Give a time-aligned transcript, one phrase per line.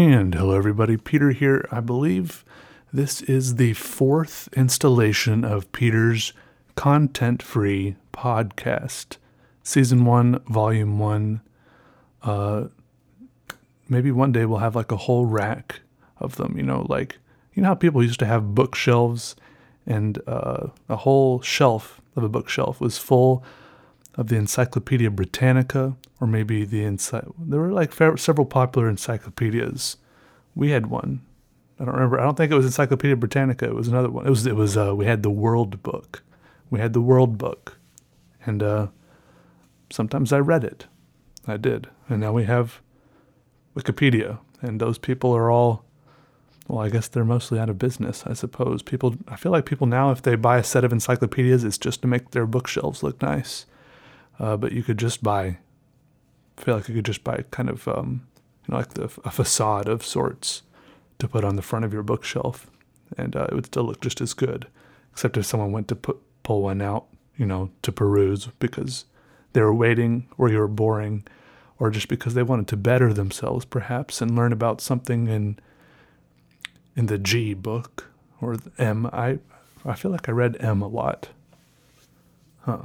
[0.00, 0.96] And hello, everybody.
[0.96, 1.68] Peter here.
[1.70, 2.42] I believe
[2.90, 6.32] this is the fourth installation of Peter's
[6.74, 9.18] content free podcast,
[9.62, 11.42] season one, volume one.
[12.22, 12.68] Uh,
[13.90, 15.80] maybe one day we'll have like a whole rack
[16.16, 17.18] of them, you know, like,
[17.52, 19.36] you know how people used to have bookshelves
[19.86, 23.44] and uh, a whole shelf of a bookshelf was full
[24.16, 29.96] of the Encyclopedia Britannica, or maybe the ency- there were like several popular encyclopedias.
[30.54, 31.22] We had one.
[31.78, 32.20] I don't remember.
[32.20, 33.64] I don't think it was Encyclopedia Britannica.
[33.64, 34.26] It was another one.
[34.26, 34.46] It was.
[34.46, 34.76] It was.
[34.76, 36.22] Uh, we had the World Book.
[36.68, 37.78] We had the World Book,
[38.44, 38.88] and uh,
[39.90, 40.86] sometimes I read it.
[41.46, 42.80] I did, and now we have
[43.74, 45.84] Wikipedia, and those people are all.
[46.68, 48.82] Well, I guess they're mostly out of business, I suppose.
[48.82, 52.00] People, I feel like people now, if they buy a set of encyclopedias, it's just
[52.02, 53.66] to make their bookshelves look nice.
[54.40, 55.58] Uh, but you could just buy,
[56.56, 58.26] I feel like you could just buy kind of, um,
[58.66, 60.62] you know, like the, a facade of sorts
[61.18, 62.70] to put on the front of your bookshelf,
[63.18, 64.66] and uh, it would still look just as good,
[65.12, 67.04] except if someone went to put, pull one out,
[67.36, 69.04] you know, to peruse because
[69.52, 71.22] they were waiting or you were boring,
[71.78, 75.58] or just because they wanted to better themselves, perhaps, and learn about something in
[76.96, 78.08] in the G book
[78.40, 79.06] or the M.
[79.12, 79.38] I
[79.84, 81.28] I feel like I read M a lot.
[82.60, 82.84] Huh.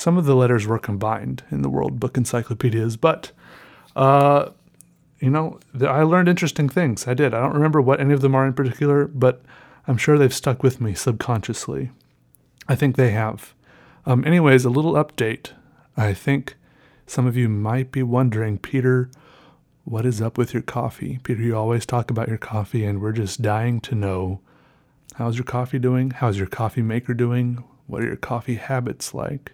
[0.00, 3.32] Some of the letters were combined in the World Book encyclopedias, but,
[3.94, 4.48] uh,
[5.18, 7.06] you know, I learned interesting things.
[7.06, 7.34] I did.
[7.34, 9.42] I don't remember what any of them are in particular, but
[9.86, 11.90] I'm sure they've stuck with me subconsciously.
[12.66, 13.52] I think they have.
[14.06, 15.50] Um, anyways, a little update.
[15.98, 16.56] I think
[17.06, 19.10] some of you might be wondering, Peter,
[19.84, 21.20] what is up with your coffee?
[21.22, 24.40] Peter, you always talk about your coffee, and we're just dying to know
[25.16, 26.10] how's your coffee doing?
[26.12, 27.62] How's your coffee maker doing?
[27.86, 29.52] What are your coffee habits like?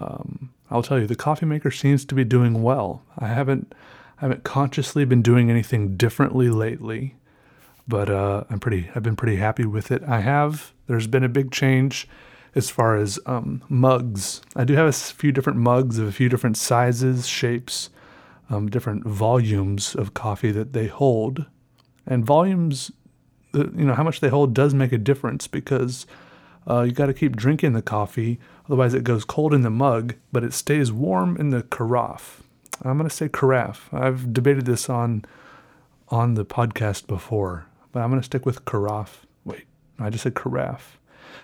[0.00, 3.02] Um, I'll tell you, the coffee maker seems to be doing well.
[3.18, 3.74] I haven't,
[4.18, 7.16] I haven't consciously been doing anything differently lately,
[7.86, 10.02] but uh, I'm pretty, I've been pretty happy with it.
[10.04, 10.72] I have.
[10.86, 12.08] There's been a big change
[12.54, 14.40] as far as um, mugs.
[14.56, 17.90] I do have a few different mugs of a few different sizes, shapes,
[18.48, 21.46] um, different volumes of coffee that they hold,
[22.06, 22.90] and volumes,
[23.54, 26.06] uh, you know, how much they hold does make a difference because
[26.68, 28.38] uh, you got to keep drinking the coffee,
[28.70, 32.40] otherwise it goes cold in the mug, but it stays warm in the carafe.
[32.82, 33.92] I'm going to say carafe.
[33.92, 35.24] I've debated this on
[36.08, 39.26] on the podcast before, but I'm going to stick with carafe.
[39.44, 39.64] Wait,
[39.98, 41.00] I just said carafe.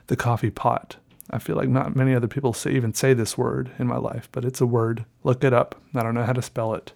[0.07, 0.97] The coffee pot.
[1.31, 4.29] I feel like not many other people say, even say this word in my life,
[4.31, 5.05] but it's a word.
[5.25, 5.81] Look it up.
[5.97, 6.93] I don't know how to spell it.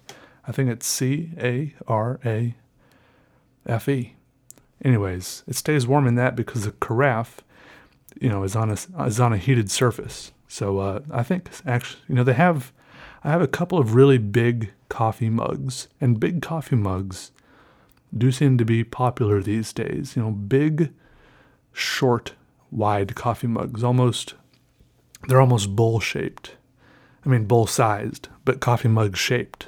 [0.47, 2.55] I think it's C A R A
[3.65, 4.15] F E.
[4.83, 7.41] Anyways, it stays warm in that because the carafe
[8.19, 10.31] you know, is on a is on a heated surface.
[10.47, 12.71] So uh, I think actually, you know, they have.
[13.23, 17.31] I have a couple of really big coffee mugs, and big coffee mugs
[18.17, 20.15] do seem to be popular these days.
[20.15, 20.91] You know, big,
[21.71, 22.33] short,
[22.71, 24.33] wide coffee mugs, almost
[25.27, 26.55] they're almost bowl shaped.
[27.25, 29.67] I mean, bowl sized, but coffee mug shaped.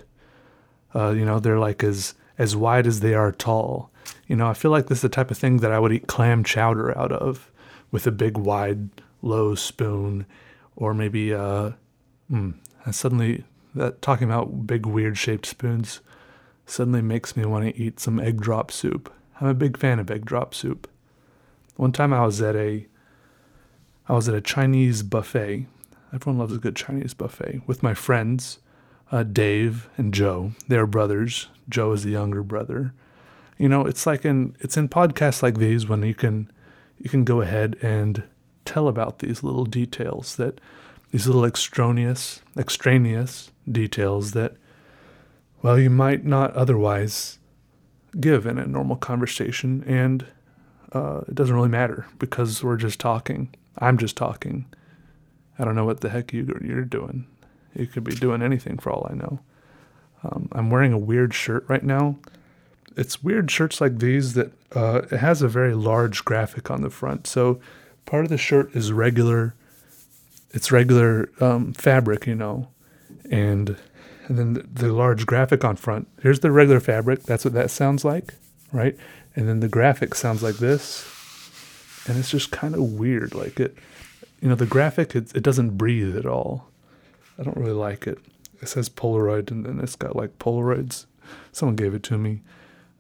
[0.96, 3.92] Uh, you know, they're like as as wide as they are tall.
[4.28, 6.08] You know, I feel like this is the type of thing that I would eat
[6.08, 7.52] clam chowder out of
[7.94, 8.90] with a big wide
[9.22, 10.26] low spoon
[10.76, 11.72] or maybe uh
[12.30, 12.54] mm,
[12.92, 13.46] suddenly
[13.76, 16.02] that talking about big weird shaped spoons
[16.66, 19.14] suddenly makes me want to eat some egg drop soup.
[19.40, 20.90] I'm a big fan of egg drop soup.
[21.76, 22.88] One time I was at a
[24.08, 25.68] I was at a Chinese buffet.
[26.14, 28.60] Everyone loves a good Chinese buffet with my friends,
[29.12, 30.52] uh, Dave and Joe.
[30.68, 31.48] They're brothers.
[31.70, 32.94] Joe is the younger brother.
[33.58, 36.52] You know, it's like in it's in podcasts like these when you can
[37.04, 38.24] you can go ahead and
[38.64, 40.60] tell about these little details that
[41.12, 44.56] these little extraneous extraneous details that
[45.62, 47.40] well you might not otherwise
[48.20, 50.26] give in a normal conversation and
[50.94, 53.54] uh, it doesn't really matter because we're just talking.
[53.80, 54.66] I'm just talking.
[55.58, 57.26] I don't know what the heck you, you're doing.
[57.76, 59.40] You could be doing anything for all i know.
[60.24, 62.18] Um, i'm wearing a weird shirt right now
[62.96, 66.90] it's weird shirts like these that uh, it has a very large graphic on the
[66.90, 67.28] front.
[67.28, 67.60] So
[68.06, 69.56] part of the shirt is regular.
[70.52, 72.70] It's regular um, fabric, you know,
[73.30, 73.78] and
[74.28, 76.08] and then the, the large graphic on front.
[76.22, 77.24] Here's the regular fabric.
[77.24, 78.36] That's what that sounds like,
[78.72, 78.96] right?
[79.36, 81.06] And then the graphic sounds like this,
[82.08, 83.34] and it's just kind of weird.
[83.34, 83.76] Like it,
[84.42, 86.70] you know, the graphic it, it doesn't breathe at all.
[87.40, 88.20] I don't really like it.
[88.62, 91.06] It says Polaroid, and then it's got like Polaroids.
[91.52, 92.42] Someone gave it to me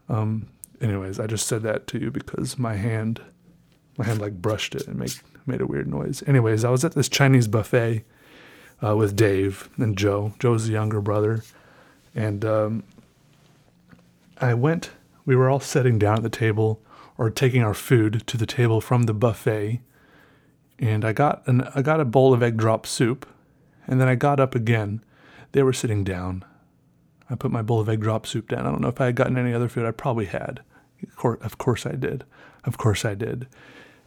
[0.10, 0.48] um,
[0.82, 3.22] anyways, I just said that to you because my hand,
[3.98, 5.14] my hand like brushed it and make,
[5.46, 6.24] made a weird noise.
[6.28, 8.04] Anyways, I was at this Chinese buffet
[8.84, 10.34] uh, with Dave and Joe.
[10.40, 11.44] Joe's the younger brother,
[12.14, 12.84] and um,
[14.40, 14.92] I went.
[15.26, 16.82] We were all sitting down at the table
[17.18, 19.82] or taking our food to the table from the buffet,
[20.80, 23.26] and I got an I got a bowl of egg drop soup,
[23.88, 25.02] and then I got up again.
[25.54, 26.44] They were sitting down.
[27.34, 28.68] I put my bowl of egg drop soup down.
[28.68, 29.86] I don't know if I had gotten any other food.
[29.86, 30.62] I probably had.
[31.24, 32.24] Of course, I did.
[32.64, 33.48] Of course I did.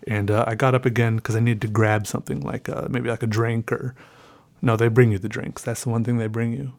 [0.07, 3.11] And uh, I got up again because I needed to grab something like uh, maybe
[3.11, 3.95] like a drink or
[4.63, 5.63] no, they bring you the drinks.
[5.63, 6.75] That's the one thing they bring you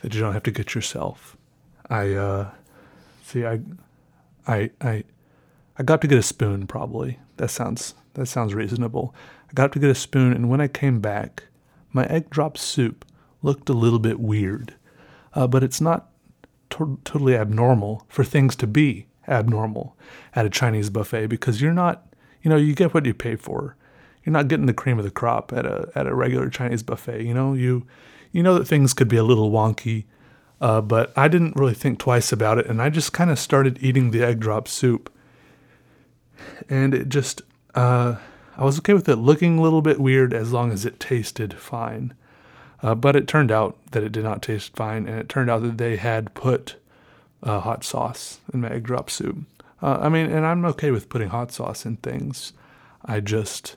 [0.00, 1.36] that you don't have to get yourself.
[1.88, 2.50] I uh,
[3.22, 3.44] see.
[3.44, 3.60] I,
[4.46, 5.04] I, I,
[5.78, 6.66] I got to get a spoon.
[6.66, 9.14] Probably that sounds that sounds reasonable.
[9.50, 11.44] I got to get a spoon, and when I came back,
[11.92, 13.04] my egg drop soup
[13.42, 14.74] looked a little bit weird,
[15.34, 16.10] uh, but it's not
[16.70, 19.96] to- totally abnormal for things to be abnormal
[20.34, 22.06] at a Chinese buffet because you're not,
[22.42, 23.76] you know, you get what you pay for.
[24.24, 27.24] You're not getting the cream of the crop at a at a regular Chinese buffet.
[27.24, 27.86] You know, you
[28.32, 30.04] you know that things could be a little wonky,
[30.60, 33.78] uh, but I didn't really think twice about it, and I just kind of started
[33.82, 35.12] eating the egg drop soup,
[36.70, 37.42] and it just
[37.74, 38.16] uh,
[38.56, 41.54] I was okay with it looking a little bit weird as long as it tasted
[41.54, 42.14] fine.
[42.84, 45.62] Uh, but it turned out that it did not taste fine, and it turned out
[45.62, 46.76] that they had put
[47.42, 49.38] uh, hot sauce in my egg drop soup.
[49.82, 52.52] Uh, I mean, and I'm okay with putting hot sauce in things.
[53.04, 53.76] I just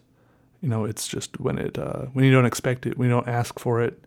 [0.62, 3.28] you know, it's just when it uh, when you don't expect it, when you don't
[3.28, 4.04] ask for it,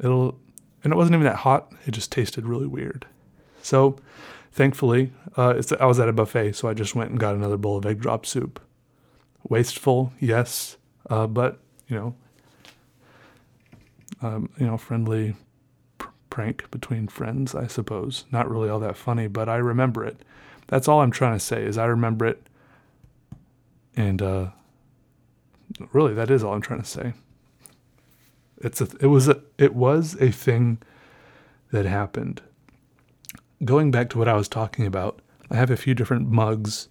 [0.00, 0.38] it'll.
[0.84, 1.72] And it wasn't even that hot.
[1.86, 3.06] It just tasted really weird.
[3.62, 3.96] So,
[4.50, 7.76] thankfully, uh, I was at a buffet, so I just went and got another bowl
[7.76, 8.60] of egg drop soup.
[9.48, 10.76] Wasteful, yes,
[11.08, 12.16] uh, but you know,
[14.22, 15.34] um, you know, friendly
[15.98, 18.24] pr- prank between friends, I suppose.
[18.30, 20.22] Not really all that funny, but I remember it.
[20.68, 22.46] That's all I'm trying to say is I remember it,
[23.96, 24.46] and uh,
[25.92, 27.12] really, that is all I'm trying to say.
[28.58, 30.78] It's a, it was a, it was a thing
[31.72, 32.42] that happened.
[33.64, 35.20] Going back to what I was talking about,
[35.50, 36.88] I have a few different mugs,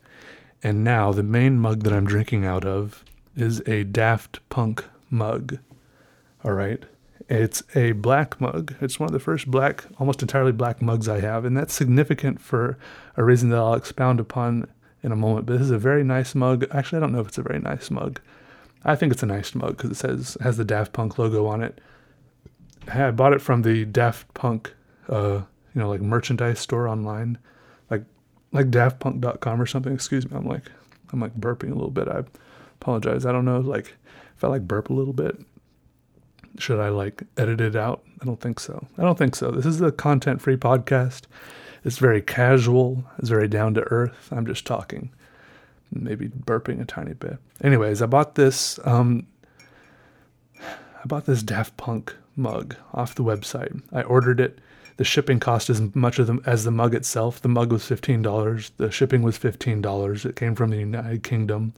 [0.62, 3.04] and now the main mug that I'm drinking out of
[3.36, 5.60] is a Daft Punk mug.
[6.44, 6.84] All right.
[7.32, 8.76] It's a black mug.
[8.82, 12.42] It's one of the first black, almost entirely black mugs I have, and that's significant
[12.42, 12.78] for
[13.16, 14.68] a reason that I'll expound upon
[15.02, 15.46] in a moment.
[15.46, 16.66] But this is a very nice mug.
[16.72, 18.20] Actually, I don't know if it's a very nice mug.
[18.84, 21.64] I think it's a nice mug because it says has the Daft Punk logo on
[21.64, 21.80] it.
[22.90, 24.74] I bought it from the Daft Punk,
[25.08, 25.44] uh,
[25.74, 27.38] you know, like merchandise store online,
[27.90, 28.04] like
[28.52, 29.94] like daftpunk.com or something.
[29.94, 30.70] Excuse me, I'm like
[31.14, 32.10] I'm like burping a little bit.
[32.10, 32.24] I
[32.82, 33.26] apologize.
[33.26, 33.96] I don't know, like
[34.36, 35.40] if I like burp a little bit,
[36.58, 38.04] should I like edit it out?
[38.22, 38.88] I don't think so.
[38.98, 39.52] I don't think so.
[39.52, 41.24] This is a content-free podcast.
[41.84, 43.04] It's very casual.
[43.18, 44.30] It's very down to earth.
[44.32, 45.12] I'm just talking
[45.92, 47.38] maybe burping a tiny bit.
[47.64, 48.80] Anyways, I bought this.
[48.86, 49.28] Um,
[50.60, 53.82] I bought this Daft Punk mug off the website.
[53.92, 54.60] I ordered it.
[54.98, 57.42] The shipping cost as much of them as the mug itself.
[57.42, 58.72] The mug was fifteen dollars.
[58.78, 60.26] The shipping was fifteen dollars.
[60.26, 61.74] It came from the United Kingdom.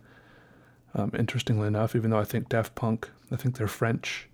[0.95, 4.27] Um, interestingly enough, even though I think Daft Punk, I think they're French.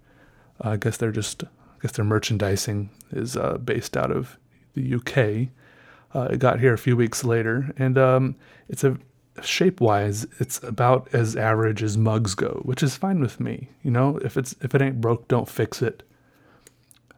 [0.61, 1.43] I guess they're just.
[1.43, 4.37] I guess their merchandising is uh, based out of
[4.73, 5.47] the UK.
[6.13, 8.35] Uh, it got here a few weeks later, and um,
[8.67, 8.97] it's a
[9.43, 13.69] shape wise, it's about as average as mugs go, which is fine with me.
[13.83, 16.03] You know, if it's if it ain't broke, don't fix it.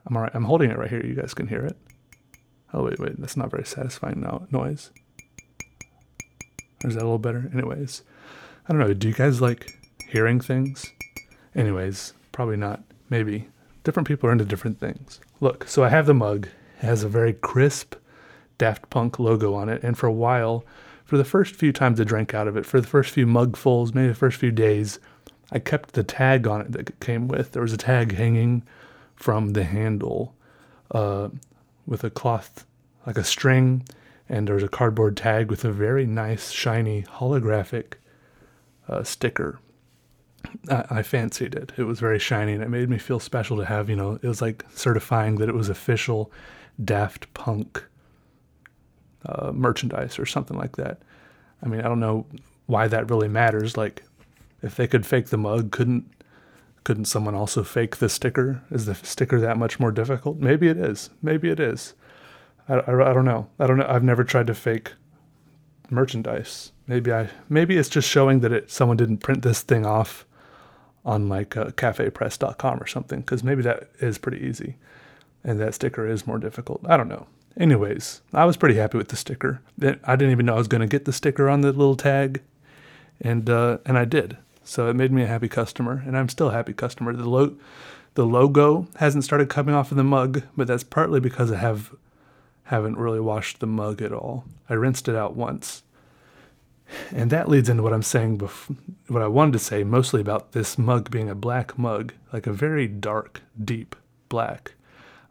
[0.06, 0.32] I'm alright.
[0.34, 1.06] I'm holding it right here.
[1.06, 1.78] You guys can hear it.
[2.74, 4.92] Oh wait, wait, that's not very satisfying now noise.
[6.84, 7.50] Or is that a little better?
[7.54, 8.04] Anyways,
[8.68, 8.94] I don't know.
[8.94, 10.86] Do you guys like hearing things?
[11.56, 12.84] Anyways, probably not.
[13.12, 13.50] Maybe.
[13.84, 15.20] Different people are into different things.
[15.42, 16.48] Look, so I have the mug.
[16.82, 17.96] It has a very crisp
[18.58, 20.64] Daft Punk logo on it, and for a while
[21.04, 23.94] for the first few times I drank out of it, for the first few mugfuls,
[23.94, 24.98] maybe the first few days,
[25.52, 27.52] I kept the tag on it that it came with.
[27.52, 28.64] There was a tag hanging
[29.14, 30.34] from the handle
[30.92, 31.28] uh,
[31.86, 32.66] with a cloth,
[33.06, 33.84] like a string,
[34.30, 37.96] and there was a cardboard tag with a very nice, shiny, holographic
[38.88, 39.60] uh, sticker.
[40.70, 41.72] I, I fancied it.
[41.78, 44.28] It was very shiny, and it made me feel special to have, you know, it
[44.28, 46.32] was like certifying that it was official
[46.84, 47.84] Daft Punk
[49.26, 51.02] uh, merchandise or something like that.
[51.64, 52.26] I mean, I don't know
[52.66, 53.78] why that really matters.
[53.78, 54.04] Like,
[54.62, 56.10] if they could fake the mug, couldn't
[56.84, 58.64] couldn't someone also fake the sticker?
[58.72, 60.38] Is the sticker that much more difficult?
[60.38, 61.12] Maybe it is.
[61.22, 61.94] Maybe it is.
[62.68, 63.48] I, I, I don't know.
[63.60, 63.86] I don't know.
[63.88, 64.94] I've never tried to fake
[65.92, 66.72] merchandise.
[66.88, 70.26] Maybe I maybe it's just showing that it someone didn't print this thing off
[71.04, 74.76] on like uh, cafepress.com or something because maybe that is pretty easy
[75.44, 76.82] and that sticker is more difficult.
[76.88, 77.28] I don't know.
[77.58, 79.62] Anyways, I was pretty happy with the sticker.
[79.82, 82.42] I didn't even know I was going to get the sticker on the little tag,
[83.20, 84.38] and uh, and I did.
[84.64, 87.14] So it made me a happy customer, and I'm still a happy customer.
[87.14, 87.58] The lo-
[88.14, 91.94] the logo hasn't started coming off of the mug, but that's partly because I have
[92.66, 94.46] haven't really washed the mug at all.
[94.70, 95.84] I rinsed it out once.
[97.12, 98.76] And that leads into what I'm saying, bef-
[99.08, 102.54] what I wanted to say mostly about this mug being a black mug, like a
[102.54, 103.96] very dark, deep
[104.30, 104.74] black,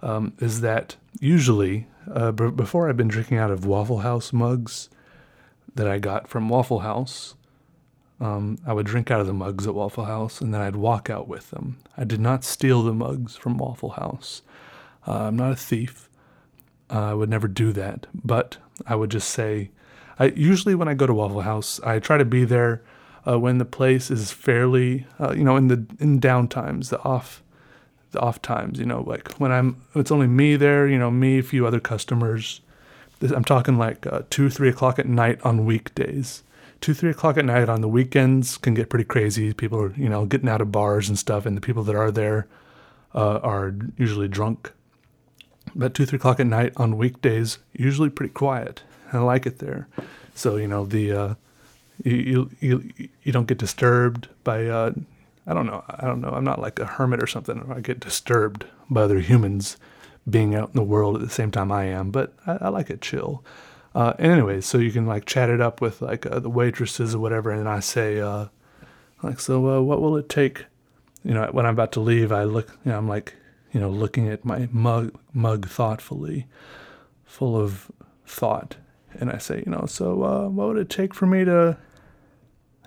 [0.02, 4.88] um, is that usually, uh, b- before I've been drinking out of Waffle House mugs
[5.74, 7.34] that I got from Waffle House,
[8.20, 11.08] um, I would drink out of the mugs at Waffle House and then I'd walk
[11.08, 11.78] out with them.
[11.96, 14.42] I did not steal the mugs from Waffle House.
[15.06, 16.08] Uh, I'm not a thief.
[16.90, 18.06] Uh, I would never do that.
[18.12, 19.70] But I would just say,
[20.20, 22.82] I usually when I go to Waffle House, I try to be there
[23.26, 27.42] uh, when the place is fairly, uh, you know, in the in downtimes, the off,
[28.12, 28.78] the off times.
[28.78, 30.86] You know, like when I'm, it's only me there.
[30.86, 32.60] You know, me, a few other customers.
[33.22, 36.42] I'm talking like uh, two, three o'clock at night on weekdays
[36.80, 39.52] two, three o'clock at night on the weekends can get pretty crazy.
[39.52, 42.10] People are, you know, getting out of bars and stuff, and the people that are
[42.10, 42.46] there
[43.14, 44.72] uh, are usually drunk.
[45.74, 48.82] But two, three o'clock at night on weekdays, usually pretty quiet.
[49.12, 49.88] I like it there.
[50.34, 51.34] So you know the uh,
[52.04, 54.92] you, you you don't get disturbed by uh,
[55.46, 57.70] I don't know I don't know I'm not like a hermit or something.
[57.74, 59.76] I get disturbed by other humans
[60.28, 62.10] being out in the world at the same time I am.
[62.10, 63.44] But I, I like it chill.
[63.94, 67.14] Uh, and anyways, so you can like chat it up with like uh, the waitresses
[67.14, 68.46] or whatever, and I say, uh,
[69.22, 70.66] like, so uh, what will it take?
[71.24, 73.34] You know, when I'm about to leave, I look, you know, I'm like,
[73.72, 76.46] you know, looking at my mug, mug thoughtfully,
[77.24, 77.90] full of
[78.24, 78.76] thought,
[79.18, 81.76] and I say, you know, so uh, what would it take for me to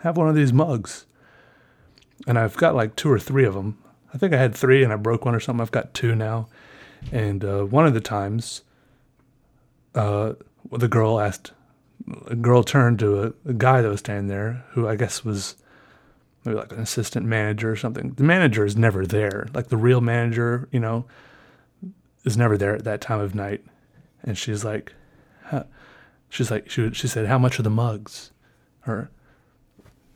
[0.01, 1.05] have one of these mugs?
[2.27, 3.77] And I've got like two or three of them.
[4.13, 5.61] I think I had three and I broke one or something.
[5.61, 6.47] I've got two now,
[7.11, 8.61] and uh, one of the times.
[9.95, 10.33] Uh,
[10.71, 11.51] the girl asked,
[12.27, 15.55] a girl turned to a, a, guy that was standing there, who I guess was
[16.43, 18.13] maybe like an assistant manager or something.
[18.13, 19.47] The manager is never there.
[19.53, 21.05] Like the real manager, you know,
[22.23, 23.63] is never there at that time of night.
[24.23, 24.93] And she's like,
[25.45, 25.63] huh.
[26.33, 28.31] She's like, she, she said, how much are the mugs?
[28.87, 29.11] Or,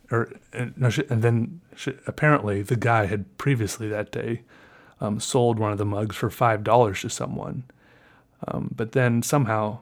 [0.10, 4.42] or, and, no, she, and then she, apparently the guy had previously that day
[5.00, 7.66] um, sold one of the mugs for $5 to someone.
[8.48, 9.80] Um, but then somehow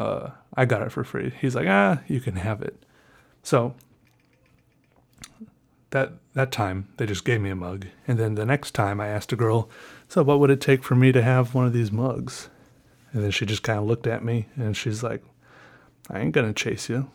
[0.00, 1.32] uh, I got it for free.
[1.40, 2.82] He's like, ah, you can have it.
[3.44, 3.76] So
[5.90, 9.08] that that time they just gave me a mug, and then the next time I
[9.08, 9.70] asked a girl,
[10.08, 12.50] so what would it take for me to have one of these mugs?
[13.12, 15.24] And then she just kind of looked at me, and she's like,
[16.10, 17.10] I ain't gonna chase you,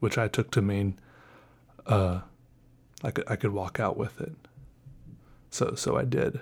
[0.00, 0.98] which I took to mean,
[1.86, 2.20] uh,
[3.02, 4.32] I could I could walk out with it.
[5.50, 6.40] So so I did.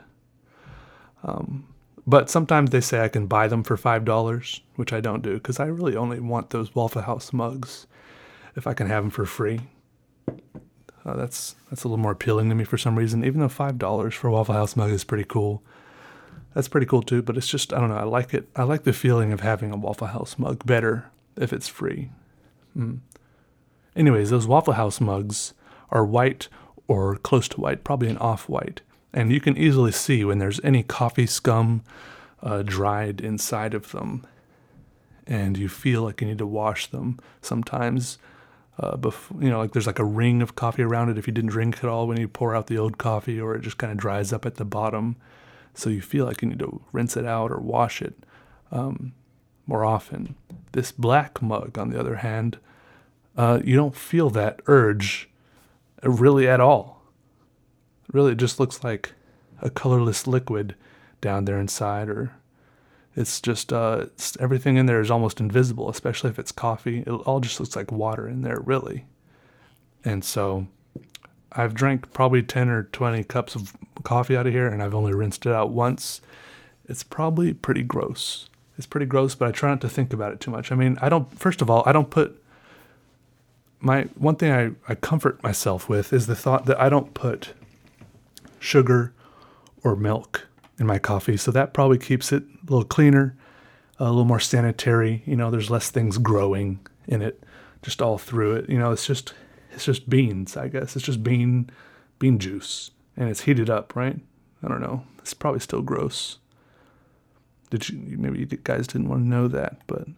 [1.23, 1.67] Um,
[2.07, 5.61] but sometimes they say I can buy them for $5, which I don't do because
[5.61, 7.87] I really only want those Waffle House mugs
[8.57, 9.61] if I can have them for free.
[11.05, 13.25] Uh, that's that's a little more appealing to me for some reason.
[13.25, 15.63] Even though five dollars for a Waffle House mug is pretty cool,
[16.55, 17.23] that's pretty cool too.
[17.23, 17.97] But it's just I don't know.
[17.97, 18.49] I like it.
[18.57, 22.11] I like the feeling of having a Waffle House mug better if it's free.
[22.77, 23.01] Mm.
[23.97, 25.55] Anyways, those Waffle House mugs
[25.91, 26.49] are white
[26.87, 28.81] or close to white, probably an off-white,
[29.13, 31.83] and you can easily see when there's any coffee scum
[32.43, 34.27] uh, dried inside of them,
[35.27, 38.19] and you feel like you need to wash them sometimes.
[38.79, 38.97] Uh,
[39.41, 41.79] you know, like there's like a ring of coffee around it if you didn't drink
[41.79, 44.33] it all when you pour out the old coffee, or it just kind of dries
[44.33, 45.17] up at the bottom.
[45.79, 48.15] So you feel like you need to rinse it out or wash it
[48.73, 49.13] um,
[49.65, 50.35] more often.
[50.73, 52.59] This black mug, on the other hand,
[53.37, 55.31] uh, you don't feel that urge
[56.03, 57.05] really at all.
[58.13, 59.13] Really it just looks like
[59.63, 60.75] a colorless liquid
[61.21, 62.33] down there inside or
[63.15, 67.05] it's just uh, it's, everything in there is almost invisible especially if it's coffee.
[67.07, 69.05] It all just looks like water in there really.
[70.05, 70.67] And so
[71.53, 75.13] i've drank probably 10 or 20 cups of coffee out of here and i've only
[75.13, 76.21] rinsed it out once
[76.89, 80.41] it's probably pretty gross it's pretty gross but i try not to think about it
[80.41, 82.43] too much i mean i don't first of all i don't put
[83.81, 87.55] my one thing I, I comfort myself with is the thought that i don't put
[88.59, 89.13] sugar
[89.85, 91.37] or milk in my coffee.
[91.37, 93.37] So that probably keeps it a little cleaner,
[93.99, 95.23] a little more sanitary.
[95.27, 97.43] You know, there's less things growing in it
[97.83, 98.71] just all through it.
[98.71, 99.35] You know, it's just
[99.79, 100.97] it's just beans, I guess.
[100.97, 101.71] It's just bean
[102.19, 104.19] bean juice and it's heated up, right?
[104.61, 105.05] I don't know.
[105.21, 106.39] It's probably still gross.
[107.71, 110.09] Did you maybe you guys didn't want to know that, but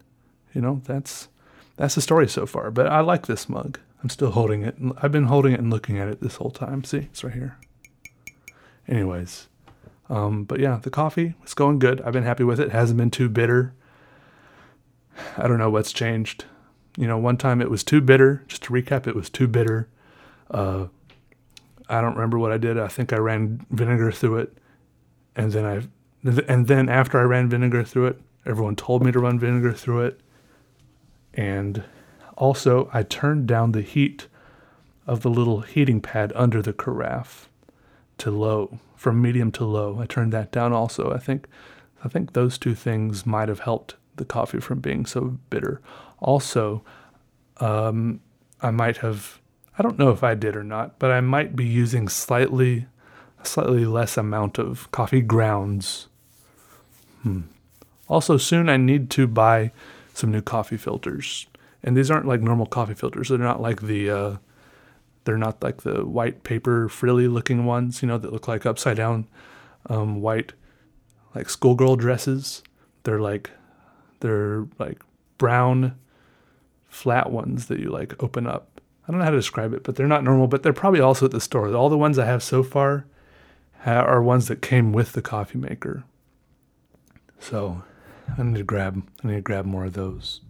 [0.55, 1.29] you know, that's
[1.77, 2.71] that's the story so far.
[2.71, 3.79] But I like this mug.
[4.03, 4.77] I'm still holding it.
[5.03, 6.83] I've been holding it and looking at it this whole time.
[6.85, 7.59] See, it's right here.
[8.89, 9.47] Anyways,
[10.09, 12.01] um, but yeah, the coffee is going good.
[12.01, 12.69] I've been happy with it.
[12.69, 12.73] it.
[12.73, 13.75] Hasn't been too bitter.
[15.37, 16.47] I don't know what's changed.
[17.01, 18.45] You know, one time it was too bitter.
[18.47, 19.89] Just to recap, it was too bitter.
[20.51, 20.87] Uh,
[21.89, 22.79] I don't remember what I did.
[22.79, 24.59] I think I ran vinegar through it,
[25.35, 25.83] and then I,
[26.49, 30.03] and then after I ran vinegar through it, Everyone told me to run vinegar through
[30.03, 30.21] it.
[31.35, 31.85] And
[32.37, 34.29] also, I turned down the heat
[35.07, 37.49] of the little heating pad under the carafe
[38.19, 39.99] to low, from medium to low.
[40.01, 41.13] I turned that down also.
[41.13, 41.47] I think
[42.03, 45.81] I think those two things might have helped the coffee from being so bitter.
[46.21, 46.85] Also,
[47.57, 48.21] um,
[48.61, 49.41] I might have
[49.81, 52.87] I don't know if I did or not, but I might be using slightly
[53.43, 56.09] slightly less amount of coffee grounds.
[57.23, 57.41] Hmm.
[58.07, 59.73] Also, soon I need to buy
[60.13, 61.47] some new coffee filters,
[61.83, 63.31] and these aren't like normal coffee filters.
[63.31, 64.37] They're not like the uh,
[65.25, 68.99] they're not like the white paper frilly looking ones, you know, that look like upside
[68.99, 69.27] down
[69.89, 70.53] um, white
[71.35, 72.63] like schoolgirl dresses.
[73.05, 73.51] They're like
[74.21, 75.03] they're like
[75.39, 75.97] brown
[76.89, 78.81] flat ones that you like open up.
[79.07, 81.27] I don't know how to describe it, but they're not normal, but they're probably also
[81.27, 81.75] at the store.
[81.75, 83.07] All the ones I have so far
[83.85, 86.05] are ones that came with the coffee maker.
[87.39, 87.83] So
[88.37, 90.41] I need to grab I need to grab more of those.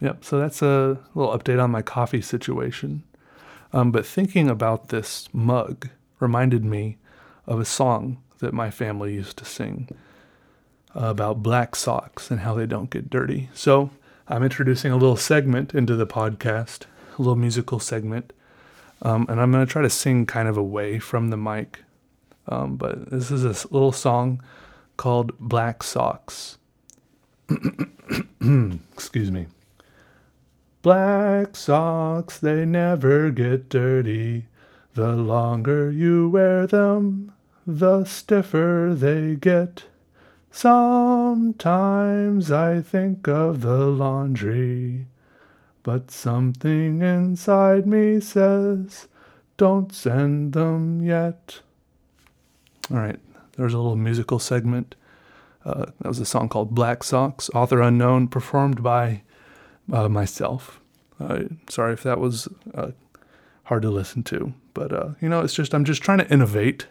[0.00, 3.02] Yep, so that's a little update on my coffee situation.
[3.72, 5.88] Um, but thinking about this mug
[6.20, 6.98] reminded me
[7.46, 9.88] of a song that my family used to sing
[10.98, 13.48] about black socks and how they don't get dirty.
[13.54, 13.90] So
[14.26, 16.84] I'm introducing a little segment into the podcast,
[17.16, 18.32] a little musical segment.
[19.00, 21.84] Um, and I'm going to try to sing kind of away from the mic.
[22.48, 24.42] Um, but this is a little song
[24.96, 26.58] called Black Socks.
[28.40, 29.46] Excuse me.
[30.82, 34.46] Black socks, they never get dirty.
[34.94, 37.32] The longer you wear them,
[37.66, 39.84] the stiffer they get.
[40.50, 45.06] Sometimes I think of the laundry,
[45.82, 49.08] but something inside me says,
[49.56, 51.60] don't send them yet.
[52.90, 53.18] All right,
[53.56, 54.94] there's a little musical segment.
[55.64, 59.22] Uh, that was a song called Black Socks, author unknown, performed by
[59.92, 60.80] uh, myself.
[61.20, 62.92] Uh, sorry if that was uh,
[63.64, 66.86] hard to listen to, but uh, you know, it's just I'm just trying to innovate,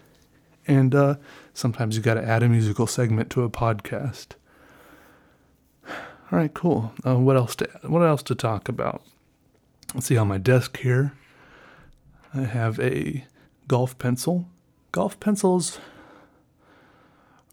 [0.67, 1.15] and uh,
[1.53, 4.27] sometimes you got to add a musical segment to a podcast.
[6.29, 6.93] All right, cool.
[7.05, 9.01] Uh, what else to what else to talk about?
[9.93, 11.13] Let's see on my desk here.
[12.33, 13.25] I have a
[13.67, 14.45] golf pencil.
[14.91, 15.79] Golf pencils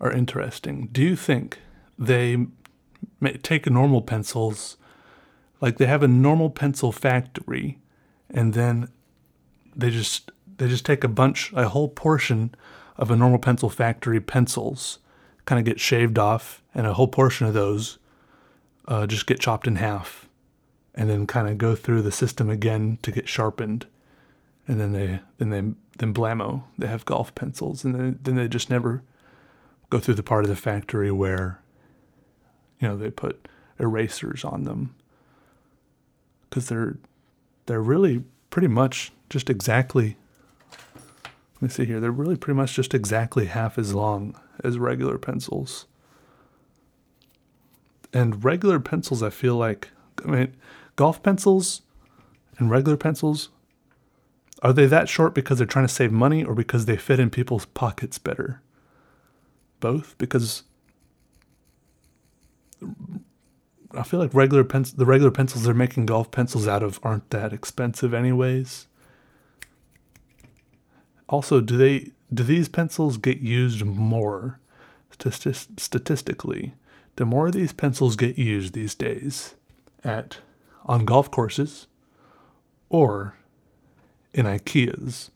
[0.00, 0.88] are interesting.
[0.90, 1.60] Do you think
[1.96, 2.46] they
[3.42, 4.76] take normal pencils
[5.60, 7.78] like they have a normal pencil factory
[8.28, 8.88] and then
[9.76, 12.54] they just they just take a bunch a whole portion
[12.96, 14.98] of a normal pencil factory pencils
[15.44, 17.98] kind of get shaved off and a whole portion of those
[18.86, 20.28] uh, just get chopped in half
[20.94, 23.86] and then kind of go through the system again to get sharpened
[24.66, 25.62] and then they then they
[25.98, 29.02] then blammo they have golf pencils and then, then they just never
[29.90, 31.60] go through the part of the factory where
[32.80, 34.94] you know they put erasers on them
[36.48, 36.96] because they're
[37.66, 40.16] they're really pretty much just exactly.
[41.64, 41.98] Let me see here.
[41.98, 45.86] They're really pretty much just exactly half as long as regular pencils.
[48.12, 49.88] And regular pencils, I feel like,
[50.22, 50.56] I mean,
[50.96, 51.80] golf pencils
[52.58, 53.48] and regular pencils,
[54.62, 57.30] are they that short because they're trying to save money or because they fit in
[57.30, 58.60] people's pockets better?
[59.80, 60.18] Both?
[60.18, 60.64] Because
[63.94, 67.30] I feel like regular pens the regular pencils they're making golf pencils out of aren't
[67.30, 68.86] that expensive anyways.
[71.28, 74.58] Also, do they do these pencils get used more
[75.10, 76.74] statistically?
[77.16, 79.54] The more of these pencils get used these days
[80.02, 80.38] at
[80.84, 81.86] on golf courses
[82.88, 83.34] or
[84.32, 85.30] in IKEAs.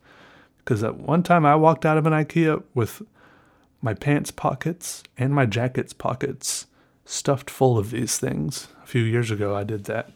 [0.58, 3.02] Because at one time I walked out of an IKEA with
[3.80, 6.66] my pants pockets and my jacket's pockets
[7.04, 8.68] stuffed full of these things.
[8.82, 10.10] A few years ago, I did that.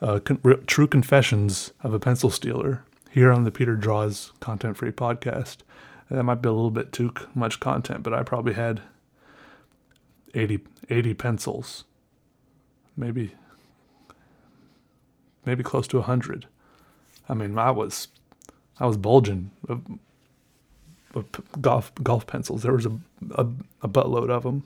[0.00, 4.92] Uh, con- True Confessions of a Pencil Stealer here on the Peter Draws Content Free
[4.92, 5.58] podcast.
[6.10, 8.80] That might be a little bit too much content, but I probably had
[10.34, 11.84] 80, 80 pencils,
[12.96, 13.34] maybe,
[15.44, 16.46] maybe close to 100.
[17.28, 18.08] I mean, I was,
[18.78, 19.82] I was bulging of,
[21.60, 22.62] golf golf pencils.
[22.62, 22.92] There was a,
[23.32, 23.46] a,
[23.82, 24.64] a buttload of them.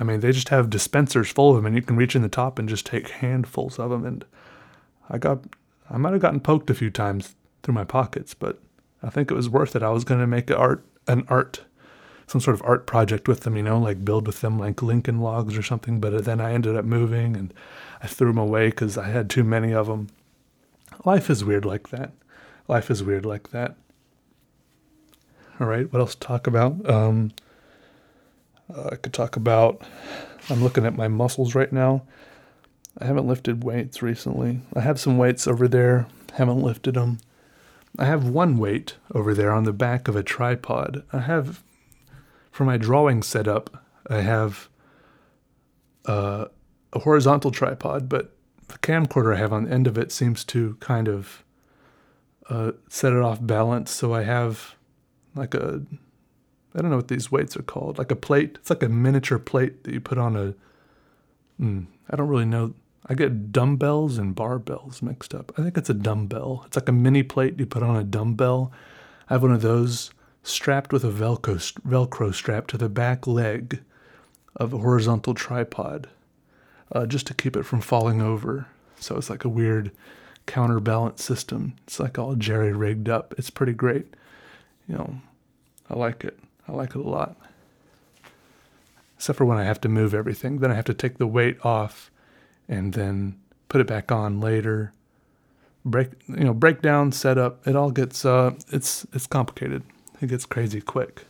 [0.00, 2.28] I mean, they just have dispensers full of them, and you can reach in the
[2.28, 4.04] top and just take handfuls of them.
[4.04, 4.24] And
[5.10, 5.40] I got,
[5.90, 8.58] I might have gotten poked a few times through my pockets, but
[9.02, 9.82] I think it was worth it.
[9.82, 11.62] I was going to make an art, an art,
[12.26, 15.20] some sort of art project with them, you know, like build with them like Lincoln
[15.20, 16.00] logs or something.
[16.00, 17.54] But then I ended up moving, and
[18.02, 20.08] I threw them away because I had too many of them.
[21.04, 22.12] Life is weird like that.
[22.66, 23.76] Life is weird like that.
[25.60, 26.88] All right, what else to talk about?
[26.88, 27.32] Um,
[28.74, 29.80] Uh, I could talk about.
[30.50, 32.02] I'm looking at my muscles right now.
[33.00, 34.60] I haven't lifted weights recently.
[34.74, 37.18] I have some weights over there, haven't lifted them.
[37.98, 41.04] I have one weight over there on the back of a tripod.
[41.12, 41.62] I have,
[42.50, 44.68] for my drawing setup, I have
[46.06, 46.46] uh,
[46.92, 48.34] a horizontal tripod, but
[48.68, 51.44] the camcorder I have on the end of it seems to kind of
[52.48, 53.90] uh, set it off balance.
[53.90, 54.74] So I have
[55.34, 55.82] like a,
[56.74, 58.56] I don't know what these weights are called, like a plate.
[58.60, 60.54] It's like a miniature plate that you put on a.
[61.62, 62.74] Mm, I don't really know.
[63.06, 65.52] I get dumbbells and barbells mixed up.
[65.56, 66.64] I think it's a dumbbell.
[66.66, 68.72] It's like a mini plate you put on a dumbbell.
[69.28, 70.10] I have one of those
[70.42, 73.82] strapped with a Velcro, Velcro strap to the back leg
[74.56, 76.08] of a horizontal tripod
[76.92, 78.66] uh, just to keep it from falling over.
[78.98, 79.92] So it's like a weird
[80.46, 81.74] counterbalance system.
[81.86, 83.34] It's like all jerry rigged up.
[83.38, 84.06] It's pretty great.
[84.88, 85.20] You know,
[85.88, 86.38] I like it.
[86.66, 87.36] I like it a lot.
[89.16, 90.58] Except for when I have to move everything.
[90.58, 92.10] Then I have to take the weight off
[92.68, 94.92] and then put it back on later.
[95.84, 99.82] Break you know, breakdown, setup, it all gets uh it's it's complicated.
[100.20, 101.24] It gets crazy quick.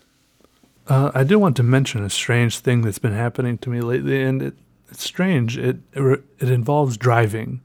[0.87, 4.23] Uh, I do want to mention a strange thing that's been happening to me lately,
[4.23, 4.55] and it,
[4.91, 5.59] it's strange.
[5.59, 7.61] It, it it involves driving,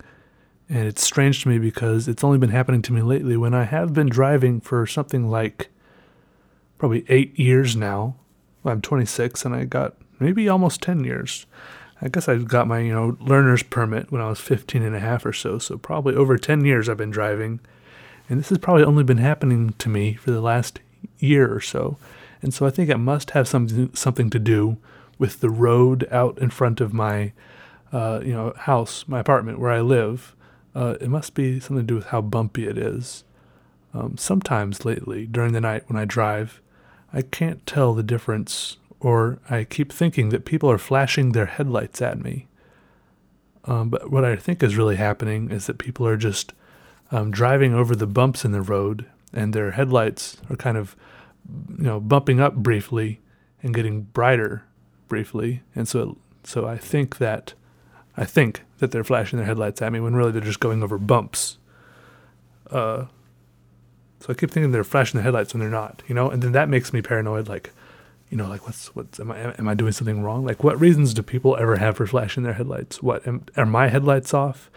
[0.67, 3.37] and it's strange to me because it's only been happening to me lately.
[3.37, 5.69] When I have been driving for something like
[6.83, 8.13] probably eight years now.
[8.65, 11.45] I'm 26, and I got maybe almost 10 years.
[12.03, 14.99] I guess I got my you know learner's permit when I was 15 and a
[14.99, 15.57] half or so.
[15.57, 17.61] So probably over 10 years I've been driving,
[18.29, 20.81] and this has probably only been happening to me for the last
[21.19, 21.97] year or so.
[22.41, 24.77] And so I think it must have something something to do
[25.17, 27.31] with the road out in front of my,
[27.93, 30.35] uh, you know, house, my apartment where I live.
[30.75, 33.23] Uh, it must be something to do with how bumpy it is.
[33.93, 36.59] Um, sometimes lately, during the night when I drive,
[37.13, 42.01] I can't tell the difference, or I keep thinking that people are flashing their headlights
[42.01, 42.47] at me.
[43.65, 46.53] Um, but what I think is really happening is that people are just
[47.11, 50.95] um, driving over the bumps in the road, and their headlights are kind of
[51.77, 53.19] you know, bumping up briefly
[53.61, 54.63] and getting brighter
[55.07, 55.61] briefly.
[55.75, 57.53] And so, so I think that,
[58.15, 60.97] I think that they're flashing their headlights at me when really they're just going over
[60.97, 61.57] bumps.
[62.71, 63.05] Uh,
[64.19, 66.53] so I keep thinking they're flashing the headlights when they're not, you know, and then
[66.53, 67.49] that makes me paranoid.
[67.49, 67.71] Like,
[68.29, 70.45] you know, like what's what's am I am I doing something wrong?
[70.45, 73.03] Like, what reasons do people ever have for flashing their headlights?
[73.03, 74.71] What am, are my headlights off?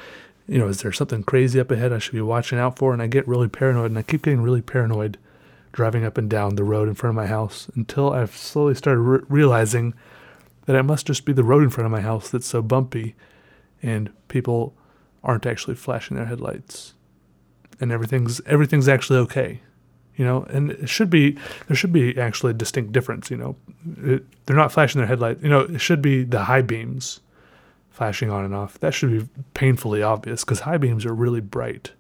[0.46, 2.92] You know, is there something crazy up ahead I should be watching out for?
[2.92, 5.18] And I get really paranoid, and I keep getting really paranoid
[5.72, 9.00] driving up and down the road in front of my house until I've slowly started
[9.00, 9.94] re- realizing
[10.64, 13.14] that it must just be the road in front of my house that's so bumpy
[13.82, 14.74] and people
[15.22, 16.94] aren't actually flashing their headlights
[17.80, 19.60] and everything's everything's actually okay
[20.16, 21.36] you know and it should be
[21.68, 23.56] there should be actually a distinct difference you know
[24.02, 25.42] it, they're not flashing their headlights.
[25.42, 27.20] you know it should be the high beams
[27.90, 31.92] flashing on and off that should be painfully obvious because high beams are really bright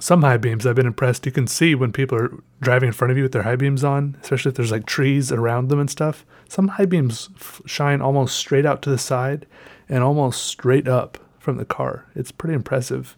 [0.00, 1.26] some high beams I've been impressed.
[1.26, 3.84] You can see when people are driving in front of you with their high beams
[3.84, 6.24] on, especially if there's like trees around them and stuff.
[6.48, 9.46] Some high beams f- shine almost straight out to the side
[9.88, 12.06] and almost straight up from the car.
[12.14, 13.16] It's pretty impressive.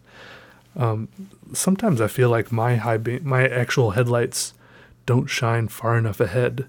[0.76, 1.08] Um,
[1.52, 4.54] sometimes I feel like my high beam, my actual headlights
[5.06, 6.66] don't shine far enough ahead.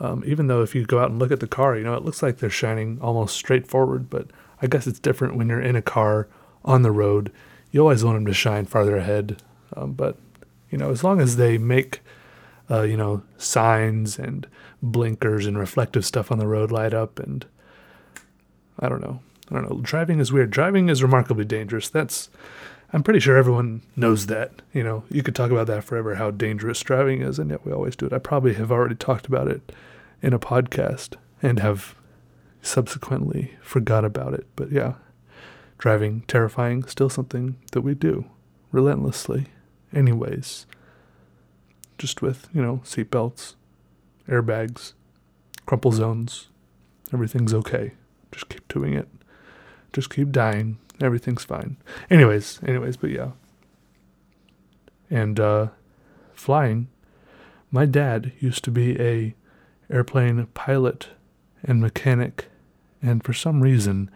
[0.00, 2.04] Um, even though if you go out and look at the car, you know, it
[2.04, 4.28] looks like they're shining almost straight forward, but
[4.62, 6.26] I guess it's different when you're in a car
[6.64, 7.30] on the road
[7.70, 9.40] you always want them to shine farther ahead.
[9.76, 10.16] Um, but
[10.70, 12.00] you know, as long as they make
[12.70, 14.46] uh, you know signs and
[14.82, 17.46] blinkers and reflective stuff on the road light up, and
[18.78, 19.80] I don't know, I don't know.
[19.82, 20.50] Driving is weird.
[20.50, 21.88] Driving is remarkably dangerous.
[21.88, 22.28] That's
[22.92, 24.62] I'm pretty sure everyone knows that.
[24.72, 27.72] You know, you could talk about that forever, how dangerous driving is, and yet we
[27.72, 28.12] always do it.
[28.12, 29.72] I probably have already talked about it
[30.22, 31.94] in a podcast and have
[32.62, 34.46] subsequently forgot about it.
[34.56, 34.94] But yeah,
[35.78, 38.26] driving terrifying, still something that we do
[38.72, 39.46] relentlessly,
[39.94, 40.66] anyways.
[41.96, 43.54] Just with, you know, seatbelts,
[44.28, 44.94] airbags,
[45.66, 46.48] crumple zones.
[47.12, 47.92] Everything's okay.
[48.32, 49.08] Just keep doing it.
[49.92, 50.78] Just keep dying.
[51.00, 51.76] Everything's fine.
[52.10, 53.30] Anyways, anyways, but yeah.
[55.08, 55.68] And uh,
[56.34, 56.88] flying,
[57.70, 59.34] my dad used to be a
[59.90, 61.08] airplane pilot
[61.62, 62.46] and mechanic,
[63.02, 64.10] and for some reason,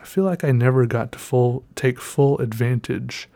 [0.00, 3.28] I feel like I never got to full take full advantage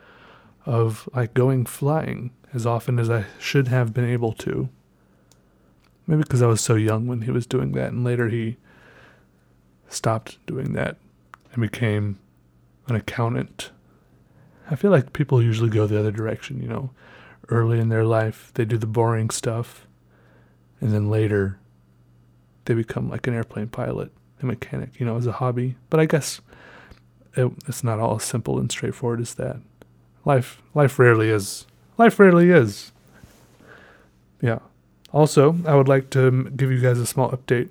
[0.64, 4.68] of like going flying as often as I should have been able to.
[6.06, 8.56] Maybe because I was so young when he was doing that, and later he
[9.88, 10.96] stopped doing that
[11.52, 12.18] and became
[12.88, 13.70] an accountant.
[14.70, 16.90] I feel like people usually go the other direction, you know.
[17.48, 19.86] Early in their life, they do the boring stuff,
[20.80, 21.58] and then later,
[22.64, 25.76] they become like an airplane pilot, a mechanic, you know, as a hobby.
[25.90, 26.40] But I guess
[27.36, 29.58] it, it's not all as simple and straightforward as that.
[30.24, 31.66] Life, life rarely is.
[31.98, 32.92] Life rarely is.
[34.40, 34.60] Yeah.
[35.12, 37.68] Also, I would like to give you guys a small update.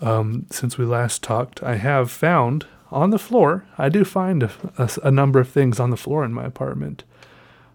[0.00, 3.64] Um, since we last talked, I have found on the floor.
[3.78, 7.04] I do find a, a, a number of things on the floor in my apartment.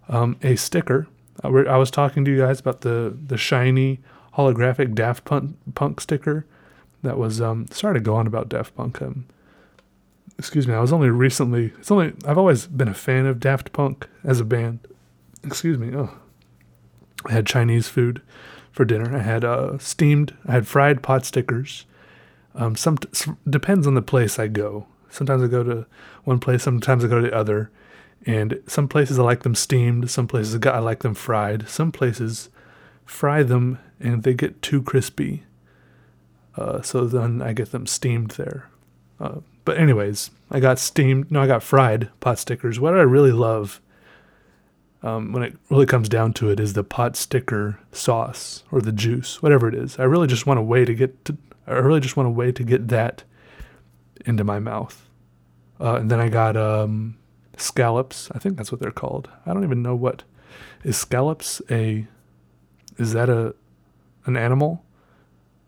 [0.07, 1.07] Um, a sticker.
[1.43, 3.99] I, I was talking to you guys about the the shiny
[4.35, 6.45] holographic Daft Punk, Punk sticker
[7.03, 9.01] that was um sorry to go on about Daft Punk.
[9.01, 9.25] Um,
[10.37, 13.71] excuse me, I was only recently it's only I've always been a fan of Daft
[13.73, 14.79] Punk as a band.
[15.43, 15.95] Excuse me.
[15.95, 16.09] Oh.
[17.25, 18.21] I had Chinese food
[18.71, 19.15] for dinner.
[19.15, 21.85] I had uh, steamed, I had fried pot stickers.
[22.55, 22.97] Um, some
[23.49, 24.87] depends on the place I go.
[25.11, 25.85] Sometimes I go to
[26.23, 27.69] one place, sometimes I go to the other.
[28.25, 31.67] And some places I like them steamed, some places I like them fried.
[31.67, 32.49] Some places
[33.05, 35.43] fry them and they get too crispy.
[36.55, 38.69] Uh, so then I get them steamed there.
[39.19, 41.31] Uh, but anyways, I got steamed.
[41.31, 42.79] No, I got fried pot stickers.
[42.79, 43.79] What I really love,
[45.03, 48.91] um, when it really comes down to it, is the pot sticker sauce or the
[48.91, 49.97] juice, whatever it is.
[49.99, 51.37] I really just want a way to get to.
[51.67, 53.23] I really just want a way to get that
[54.25, 55.09] into my mouth.
[55.79, 57.17] Uh, and then I got um,
[57.57, 58.29] scallops.
[58.31, 59.29] I think that's what they're called.
[59.45, 60.23] I don't even know what
[60.83, 62.07] is scallops a.
[62.97, 63.55] Is that a
[64.25, 64.83] an animal?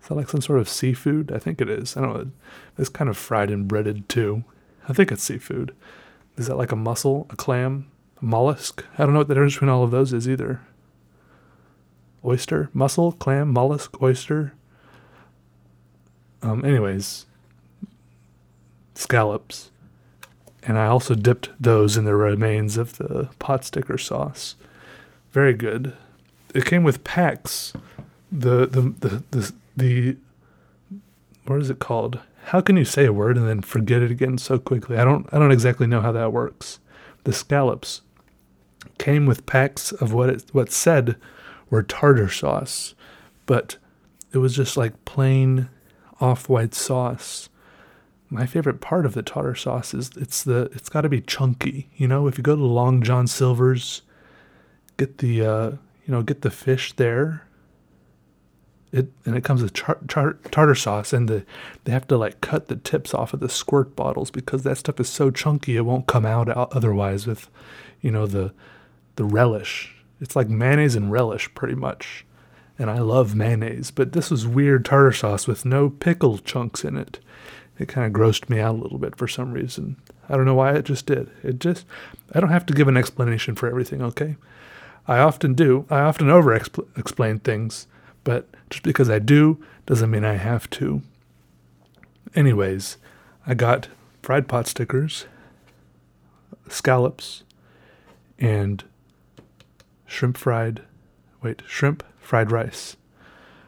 [0.02, 1.32] Is that like some sort of seafood?
[1.32, 1.96] I think it is.
[1.96, 2.32] I don't know.
[2.78, 4.44] It's kind of fried and breaded too.
[4.88, 5.74] I think it's seafood.
[6.38, 7.90] Is that like a mussel, a clam,
[8.22, 8.84] a mollusk?
[8.98, 10.62] I don't know what the difference between all of those is either.
[12.26, 14.54] Oyster, mussel, clam, mollusk, oyster.
[16.42, 17.26] Um, anyways,
[18.96, 19.72] scallops.
[20.66, 24.56] And I also dipped those in the remains of the pot sticker sauce.
[25.32, 25.94] Very good.
[26.54, 27.74] It came with packs.
[28.32, 30.18] The the the the, the
[31.46, 32.20] what is it called?
[32.46, 34.98] How can you say a word and then forget it again so quickly?
[34.98, 36.80] I don't I don't exactly know how that works.
[37.26, 38.02] The scallops
[38.98, 41.16] came with packs of what it what said
[41.70, 42.96] were tartar sauce,
[43.46, 43.78] but
[44.32, 45.70] it was just like plain
[46.22, 47.50] off-white sauce
[48.34, 51.90] my favorite part of the tartar sauce is it's the it's got to be chunky.
[51.96, 54.02] You know, if you go to Long John Silver's,
[54.98, 55.70] get the uh,
[56.06, 57.48] you know get the fish there.
[58.92, 61.46] It and it comes with char- char- tartar sauce, and the
[61.84, 65.00] they have to like cut the tips off of the squirt bottles because that stuff
[65.00, 67.50] is so chunky it won't come out otherwise with,
[68.02, 68.52] you know the,
[69.16, 69.96] the relish.
[70.20, 72.26] It's like mayonnaise and relish pretty much,
[72.80, 76.98] and I love mayonnaise, but this was weird tartar sauce with no pickle chunks in
[76.98, 77.20] it
[77.80, 79.98] it kind of grossed me out a little bit for some reason.
[80.30, 81.30] I don't know why it just did.
[81.42, 81.86] It just,
[82.34, 84.36] I don't have to give an explanation for everything, okay?
[85.08, 85.86] I often do.
[85.90, 87.88] I often over explain things,
[88.24, 91.02] but just because I do doesn't mean I have to.
[92.36, 92.98] Anyways,
[93.46, 93.90] I got
[94.22, 95.26] fried pot stickers,
[96.70, 97.44] scallops,
[98.40, 98.84] and
[100.06, 100.84] shrimp fried,
[101.42, 102.96] wait, shrimp fried rice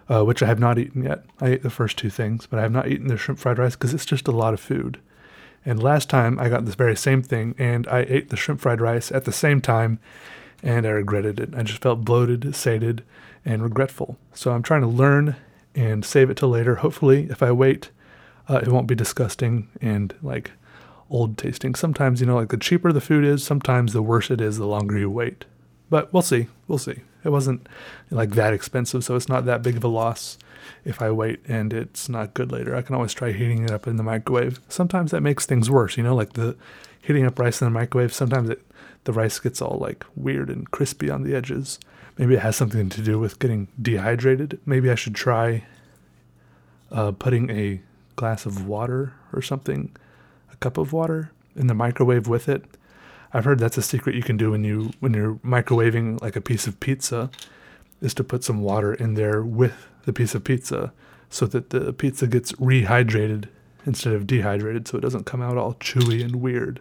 [0.09, 1.25] uh, which I have not eaten yet.
[1.39, 3.75] I ate the first two things, but I have not eaten the shrimp fried rice
[3.75, 4.99] because it's just a lot of food.
[5.65, 8.81] And last time I got this very same thing, and I ate the shrimp fried
[8.81, 9.99] rice at the same time,
[10.61, 11.53] and I regretted it.
[11.55, 13.03] I just felt bloated, sated,
[13.43, 14.17] and regretful.
[14.33, 15.35] So I'm trying to learn
[15.73, 16.75] and save it till later.
[16.75, 17.89] Hopefully, if I wait,
[18.47, 20.51] uh, it won't be disgusting and like
[21.09, 21.75] old tasting.
[21.75, 24.67] Sometimes, you know, like the cheaper the food is, sometimes the worse it is the
[24.67, 25.45] longer you wait.
[25.95, 26.47] But we'll see.
[26.67, 26.99] We'll see.
[27.23, 27.69] It wasn't
[28.11, 30.37] like that expensive, so it's not that big of a loss
[30.83, 32.75] if I wait and it's not good later.
[32.75, 34.59] I can always try heating it up in the microwave.
[34.67, 36.57] Sometimes that makes things worse, you know, like the
[37.01, 38.13] heating up rice in the microwave.
[38.13, 38.61] Sometimes it,
[39.05, 41.79] the rice gets all like weird and crispy on the edges.
[42.17, 44.59] Maybe it has something to do with getting dehydrated.
[44.65, 45.63] Maybe I should try
[46.91, 47.79] uh, putting a
[48.17, 49.95] glass of water or something,
[50.51, 52.65] a cup of water in the microwave with it
[53.35, 56.41] I've heard that's a secret you can do when you when you're microwaving like a
[56.41, 57.29] piece of pizza,
[57.99, 60.93] is to put some water in there with the piece of pizza,
[61.29, 63.49] so that the pizza gets rehydrated
[63.85, 66.79] instead of dehydrated, so it doesn't come out all chewy and weird.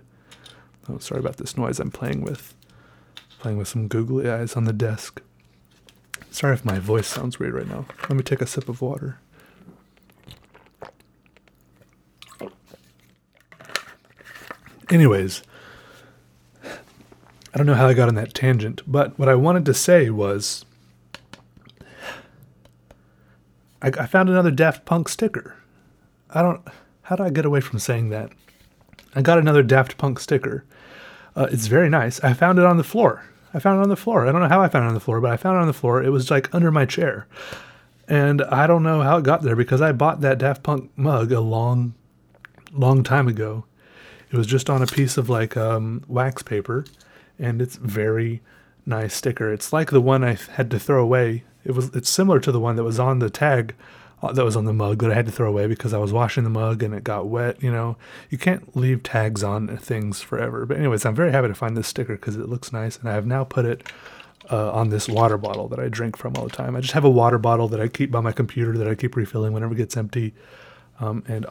[0.89, 1.81] Oh, sorry about this noise.
[1.81, 2.55] I'm playing with
[3.41, 5.23] playing with some googly eyes on the desk.
[6.31, 7.85] Sorry if my voice sounds weird right now.
[8.03, 9.19] Let me take a sip of water.
[14.89, 15.43] Anyways,
[17.55, 20.11] I don't know how I got on that tangent, but what I wanted to say
[20.11, 20.65] was
[23.81, 25.55] I, I found another Daft Punk sticker.
[26.31, 26.61] I don't.
[27.03, 28.33] How do I get away from saying that?
[29.15, 30.65] I got another Daft Punk sticker.
[31.37, 32.19] Uh, it's very nice.
[32.25, 33.25] I found it on the floor.
[33.53, 34.27] I found it on the floor.
[34.27, 35.69] I don't know how I found it on the floor, but I found it on
[35.69, 36.03] the floor.
[36.03, 37.29] It was like under my chair.
[38.09, 41.31] And I don't know how it got there because I bought that Daft Punk mug
[41.31, 41.95] a long,
[42.73, 43.65] long time ago.
[44.31, 46.85] It was just on a piece of like um, wax paper,
[47.39, 48.43] and it's very
[48.87, 49.53] nice sticker.
[49.53, 51.45] It's like the one I had to throw away.
[51.65, 53.75] It was it's similar to the one that was on the tag
[54.23, 56.13] uh, that was on the mug that I had to throw away because I was
[56.13, 57.63] washing the mug and it got wet.
[57.63, 57.97] You know,
[58.31, 60.67] you can't leave tags on things forever.
[60.67, 63.15] But anyways, I'm very happy to find this sticker because it looks nice, and I
[63.15, 63.83] have now put it
[64.51, 66.77] uh, on this water bottle that I drink from all the time.
[66.77, 69.17] I just have a water bottle that I keep by my computer that I keep
[69.17, 70.35] refilling whenever it gets empty.
[71.01, 71.47] Um, and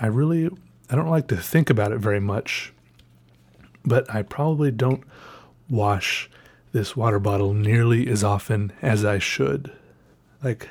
[0.00, 0.48] I really,
[0.88, 2.72] I don't like to think about it very much,
[3.84, 5.04] but I probably don't
[5.68, 6.30] wash
[6.72, 9.72] this water bottle nearly as often as I should.
[10.42, 10.68] Like,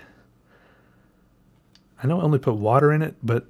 [2.01, 3.45] I know I only put water in it, but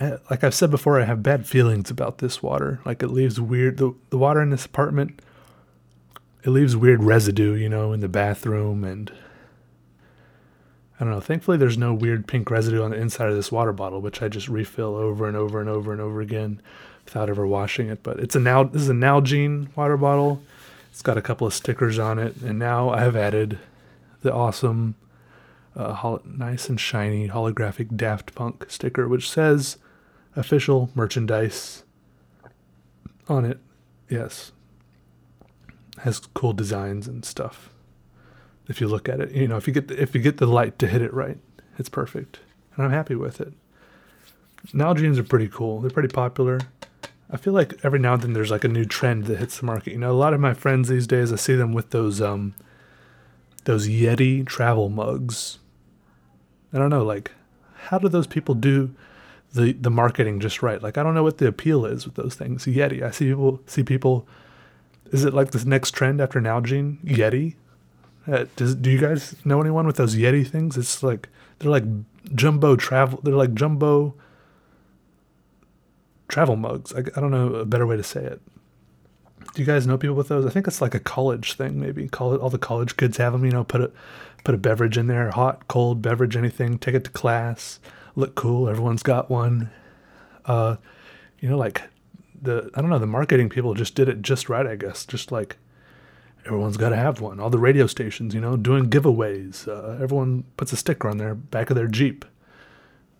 [0.00, 2.80] I, like I've said before, I have bad feelings about this water.
[2.84, 5.20] Like, it leaves weird, the, the water in this apartment
[6.44, 9.10] it leaves weird residue, you know, in the bathroom and
[11.00, 11.20] I don't know.
[11.20, 14.28] Thankfully, there's no weird pink residue on the inside of this water bottle, which I
[14.28, 16.60] just refill over and over and over and over again
[17.04, 18.02] without ever washing it.
[18.02, 20.42] But it's a now this is a Nalgene water bottle.
[20.94, 23.58] It's got a couple of stickers on it, and now I have added
[24.22, 24.94] the awesome,
[25.74, 29.78] uh, hol- nice and shiny holographic Daft Punk sticker, which says
[30.36, 31.82] official merchandise
[33.28, 33.58] on it.
[34.08, 34.52] Yes,
[35.98, 37.70] has cool designs and stuff.
[38.68, 40.46] If you look at it, you know, if you get the, if you get the
[40.46, 41.38] light to hit it right,
[41.76, 42.38] it's perfect,
[42.76, 43.52] and I'm happy with it.
[44.72, 45.80] Nalgene's are pretty cool.
[45.80, 46.60] They're pretty popular.
[47.34, 49.66] I feel like every now and then there's like a new trend that hits the
[49.66, 49.90] market.
[49.92, 52.54] You know, a lot of my friends these days, I see them with those um
[53.64, 55.58] those Yeti travel mugs.
[56.72, 57.32] I don't know, like
[57.74, 58.94] how do those people do
[59.52, 60.80] the the marketing just right?
[60.80, 62.66] Like I don't know what the appeal is with those things.
[62.66, 63.02] Yeti.
[63.02, 64.28] I see people see people
[65.10, 67.04] is it like this next trend after Nalgene?
[67.04, 67.56] Yeti?
[68.26, 70.76] Uh, does, do you guys know anyone with those Yeti things?
[70.76, 71.84] It's like they're like
[72.32, 73.18] jumbo travel.
[73.24, 74.14] They're like jumbo
[76.28, 76.92] travel mugs.
[76.94, 78.40] I, I don't know a better way to say it.
[79.54, 80.46] Do you guys know people with those?
[80.46, 82.08] I think it's like a college thing, maybe.
[82.08, 83.44] Call it all the college kids have them.
[83.44, 83.92] You know, put a
[84.42, 86.78] put a beverage in there, hot, cold beverage, anything.
[86.78, 87.78] Take it to class.
[88.16, 88.68] Look cool.
[88.68, 89.70] Everyone's got one.
[90.44, 90.76] Uh,
[91.38, 91.82] you know, like
[92.40, 94.66] the I don't know the marketing people just did it just right.
[94.66, 95.56] I guess just like
[96.46, 97.40] everyone's got to have one.
[97.40, 99.66] All the radio stations, you know, doing giveaways.
[99.68, 102.24] Uh, everyone puts a sticker on their back of their Jeep.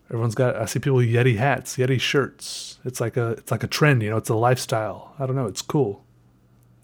[0.09, 0.55] Everyone's got.
[0.55, 2.79] I see people with Yeti hats, Yeti shirts.
[2.85, 4.17] It's like a it's like a trend, you know.
[4.17, 5.13] It's a lifestyle.
[5.17, 5.47] I don't know.
[5.47, 6.03] It's cool.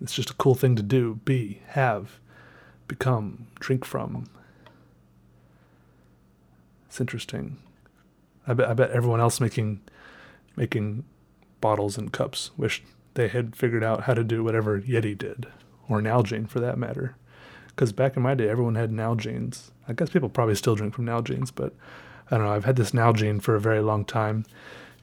[0.01, 2.19] It's just a cool thing to do, be, have,
[2.87, 4.27] become, drink from.
[6.87, 7.57] It's interesting.
[8.47, 9.81] I bet I bet everyone else making
[10.55, 11.05] making
[11.61, 12.49] bottles and cups.
[12.57, 12.81] Wish
[13.13, 15.45] they had figured out how to do whatever Yeti did,
[15.87, 17.15] or Nalgene for that matter.
[17.67, 19.69] Because back in my day, everyone had Nalgenes.
[19.87, 21.73] I guess people probably still drink from Nalgenes, but
[22.31, 22.53] I don't know.
[22.53, 24.45] I've had this Nalgene for a very long time.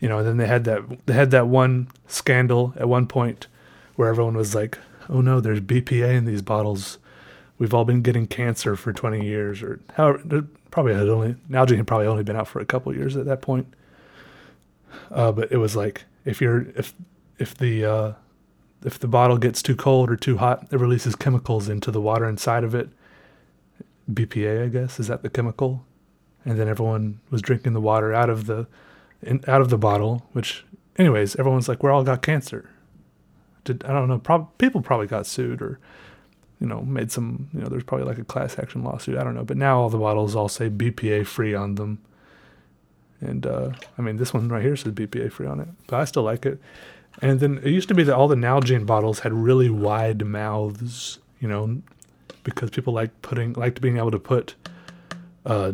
[0.01, 3.49] You know, and then they had that they had that one scandal at one point
[3.97, 6.99] where everyone was like, "Oh no, there's BPA in these bottles.
[7.59, 11.87] We've all been getting cancer for 20 years, or however." Probably had only Nalgene had
[11.87, 13.67] probably only been out for a couple years at that point.
[15.11, 16.95] Uh, but it was like if you're if
[17.39, 18.13] if the uh,
[18.85, 22.29] if the bottle gets too cold or too hot, it releases chemicals into the water
[22.29, 22.91] inside of it.
[24.13, 25.85] BPA, I guess, is that the chemical?
[26.49, 28.67] And then everyone was drinking the water out of the
[29.21, 30.27] in, out of the bottle.
[30.33, 30.65] Which,
[30.97, 32.71] anyways, everyone's like, "We're all got cancer."
[33.65, 34.19] Did I don't know?
[34.19, 35.79] Prob- people probably got sued or
[36.59, 37.51] you know made some.
[37.53, 39.19] You know, there's probably like a class action lawsuit.
[39.19, 39.45] I don't know.
[39.45, 41.99] But now all the bottles all say BPA free on them.
[43.21, 46.07] And uh, I mean, this one right here says BPA free on it, but I
[46.07, 46.59] still like it.
[47.21, 51.19] And then it used to be that all the Nalgene bottles had really wide mouths,
[51.41, 51.83] you know,
[52.45, 54.55] because people like putting liked being able to put
[55.45, 55.73] uh,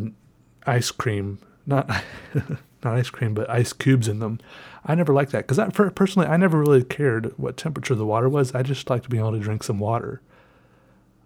[0.65, 1.87] ice cream, not
[2.33, 4.39] not ice cream, but ice cubes in them.
[4.85, 8.53] I never liked that because personally, I never really cared what temperature the water was.
[8.53, 10.21] I just liked being able to drink some water.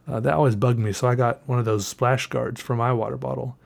[0.07, 2.91] Uh, that always bugged me, so I got one of those splash guards for my
[2.91, 3.57] water bottle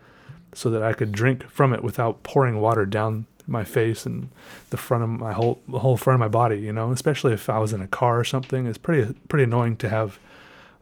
[0.54, 4.30] so that I could drink from it without pouring water down my face and
[4.70, 6.60] the front of my whole whole front of my body.
[6.60, 8.66] You know, especially if I was in a car or something.
[8.66, 10.20] It's pretty pretty annoying to have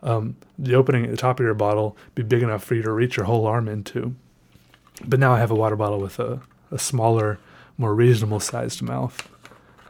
[0.03, 2.91] um, the opening at the top of your bottle be big enough for you to
[2.91, 4.15] reach your whole arm into.
[5.05, 6.41] But now I have a water bottle with a,
[6.71, 7.39] a smaller,
[7.77, 9.29] more reasonable sized mouth.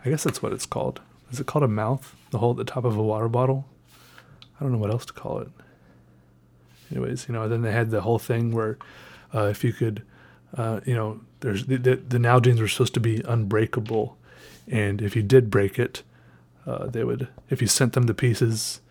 [0.04, 1.02] I guess that's what it's called.
[1.32, 2.16] Is it called a mouth?
[2.32, 3.66] The hole at the top of a water bottle?
[4.60, 5.50] I don't know what else to call it.
[6.92, 8.78] Anyways, you know, then they had the whole thing where
[9.34, 10.04] uh, if you could,
[10.58, 14.18] uh, you know, there's the, the, the Nalgenes were supposed to be unbreakable,
[14.68, 16.04] and if you did break it,
[16.66, 17.28] uh, they would.
[17.50, 18.82] If you sent them to pieces,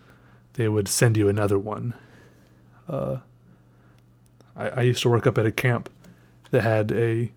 [0.53, 1.93] they would send you another one.
[2.89, 3.17] Uh,
[4.55, 5.89] I, I used to work up at a camp
[6.51, 7.31] that had a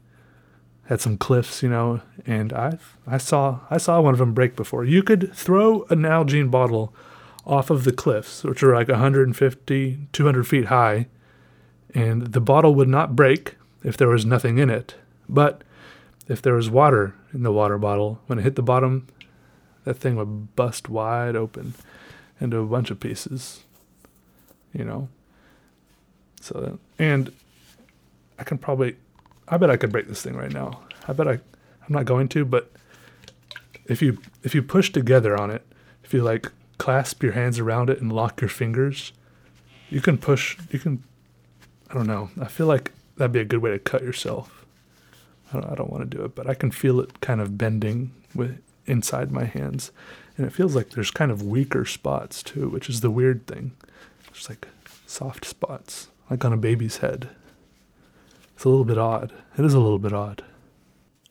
[0.86, 4.54] had some cliffs, you know, and I I saw I saw one of them break
[4.54, 4.84] before.
[4.84, 6.94] You could throw an Nalgene bottle
[7.46, 11.06] off of the cliffs, which are like 150, 200 feet high,
[11.94, 14.94] and the bottle would not break if there was nothing in it.
[15.28, 15.62] But
[16.28, 19.06] if there was water in the water bottle, when it hit the bottom,
[19.84, 21.74] that thing would bust wide open
[22.40, 23.62] into a bunch of pieces.
[24.72, 25.08] You know.
[26.40, 27.32] So and
[28.44, 28.96] I can probably
[29.48, 30.82] I bet I could break this thing right now.
[31.08, 32.70] I bet I I'm not going to, but
[33.86, 35.66] if you if you push together on it,
[36.04, 39.12] if you like clasp your hands around it and lock your fingers,
[39.88, 41.02] you can push you can
[41.88, 42.28] I don't know.
[42.38, 44.66] I feel like that'd be a good way to cut yourself.
[45.50, 47.56] I don't, I don't want to do it, but I can feel it kind of
[47.56, 49.90] bending with inside my hands.
[50.36, 53.72] And it feels like there's kind of weaker spots too, which is the weird thing.
[54.26, 54.68] There's like
[55.06, 57.30] soft spots, like on a baby's head.
[58.54, 59.32] It's a little bit odd.
[59.58, 60.44] It is a little bit odd.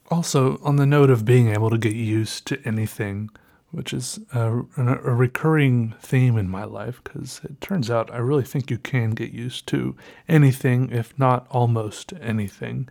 [0.10, 3.30] Also, on the note of being able to get used to anything,
[3.72, 8.44] which is a, a recurring theme in my life, because it turns out I really
[8.44, 9.96] think you can get used to
[10.28, 12.90] anything, if not almost anything.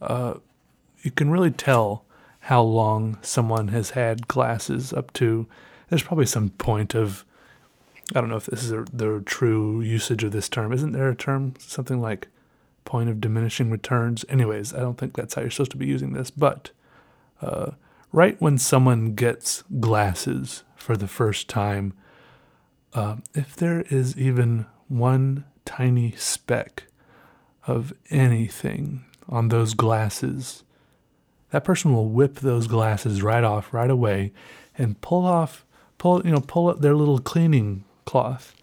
[0.00, 0.34] Uh,
[1.02, 2.04] you can really tell
[2.44, 5.46] how long someone has had glasses up to.
[5.88, 7.24] There's probably some point of,
[8.14, 10.72] I don't know if this is a, the true usage of this term.
[10.72, 12.28] Isn't there a term, something like
[12.84, 14.24] point of diminishing returns?
[14.28, 16.70] Anyways, I don't think that's how you're supposed to be using this, but
[17.42, 17.72] uh,
[18.12, 21.92] right when someone gets glasses for the first time,
[22.94, 26.84] uh, if there is even one tiny speck
[27.66, 30.64] of anything on those glasses,
[31.50, 34.32] that person will whip those glasses right off right away
[34.76, 35.64] and pull off
[35.98, 38.54] pull you know pull up their little cleaning cloth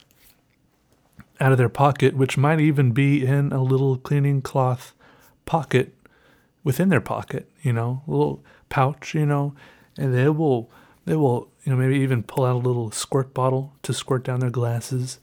[1.39, 4.93] out of their pocket which might even be in a little cleaning cloth
[5.45, 5.93] pocket
[6.63, 9.53] within their pocket you know a little pouch you know
[9.97, 10.69] and they will
[11.05, 14.39] they will you know maybe even pull out a little squirt bottle to squirt down
[14.39, 15.19] their glasses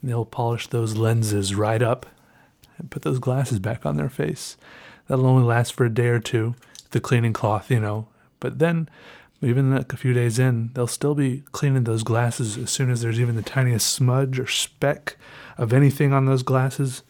[0.00, 2.06] and they'll polish those lenses right up
[2.78, 4.56] and put those glasses back on their face
[5.06, 6.54] that'll only last for a day or two
[6.92, 8.06] the cleaning cloth, you know.
[8.38, 8.88] But then,
[9.42, 13.00] even like a few days in, they'll still be cleaning those glasses as soon as
[13.00, 15.16] there's even the tiniest smudge or speck
[15.58, 17.02] of anything on those glasses.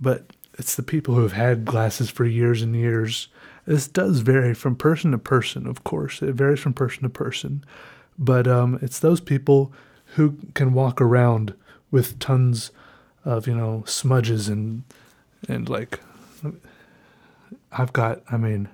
[0.00, 3.28] But it's the people who have had glasses for years and years.
[3.66, 6.22] This does vary from person to person, of course.
[6.22, 7.64] It varies from person to person.
[8.18, 9.72] But um, it's those people
[10.16, 11.54] who can walk around
[11.90, 12.70] with tons
[13.24, 14.84] of, you know, smudges and
[15.48, 16.00] and like
[17.72, 18.68] I've got, I mean,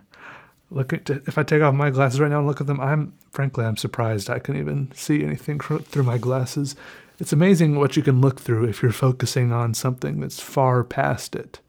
[0.71, 3.15] look at if I take off my glasses right now and look at them, I'm
[3.31, 6.77] frankly I'm surprised I can even see anything through my glasses.
[7.19, 11.35] It's amazing what you can look through if you're focusing on something that's far past
[11.35, 11.61] it.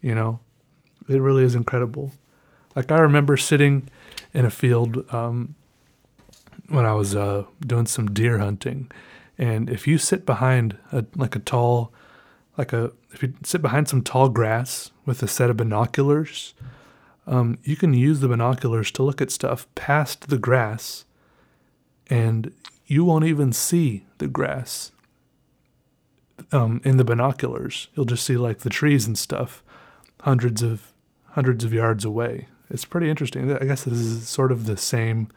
[0.00, 0.40] You know,
[1.08, 2.12] it really is incredible.
[2.74, 3.88] Like I remember sitting
[4.32, 5.54] in a field um,
[6.68, 8.90] when I was uh, doing some deer hunting,
[9.36, 11.92] and if you sit behind a, like a tall,
[12.56, 16.54] like a if you sit behind some tall grass with a set of binoculars
[17.30, 21.04] um, you can use the binoculars to look at stuff past the grass,
[22.08, 22.52] and
[22.86, 24.90] you won't even see the grass
[26.50, 27.86] um, in the binoculars.
[27.94, 29.62] You'll just see like the trees and stuff
[30.22, 30.92] hundreds of
[31.30, 32.48] hundreds of yards away.
[32.68, 33.52] It's pretty interesting.
[33.52, 35.28] I guess this is sort of the same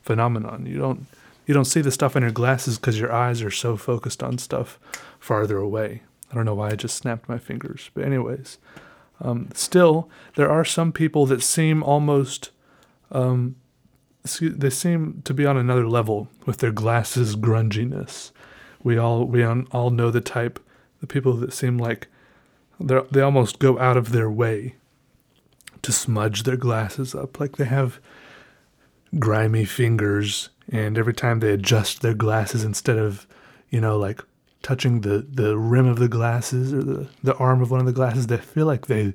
[0.00, 0.64] phenomenon.
[0.64, 1.06] You don't
[1.44, 4.38] you don't see the stuff in your glasses because your eyes are so focused on
[4.38, 4.78] stuff
[5.20, 6.00] farther away.
[6.30, 8.56] I don't know why I just snapped my fingers, but anyways.
[9.22, 12.50] Um, still, there are some people that seem almost,
[13.12, 13.54] um,
[14.40, 18.32] they seem to be on another level with their glasses grunginess.
[18.82, 20.58] We all we all know the type,
[21.00, 22.08] the people that seem like
[22.80, 24.74] they they almost go out of their way
[25.82, 28.00] to smudge their glasses up, like they have
[29.18, 33.26] grimy fingers, and every time they adjust their glasses, instead of
[33.70, 34.20] you know like
[34.62, 37.92] touching the, the rim of the glasses or the, the arm of one of the
[37.92, 39.14] glasses, they feel like they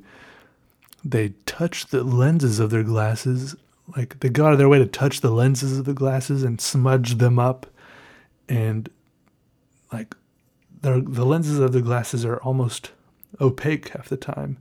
[1.03, 3.55] they touch the lenses of their glasses.
[3.95, 6.59] Like they go out of their way to touch the lenses of the glasses and
[6.59, 7.67] smudge them up.
[8.49, 8.89] And
[9.91, 10.15] like
[10.81, 12.91] the lenses of the glasses are almost
[13.39, 14.57] opaque half the time.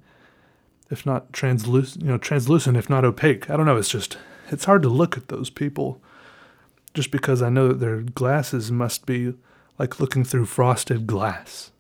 [0.89, 3.51] If not translucent, you know, translucent, if not opaque.
[3.51, 3.76] I don't know.
[3.76, 4.18] It's just,
[4.51, 6.01] it's hard to look at those people
[6.95, 9.34] just because I know that their glasses must be
[9.78, 11.70] like looking through frosted glass.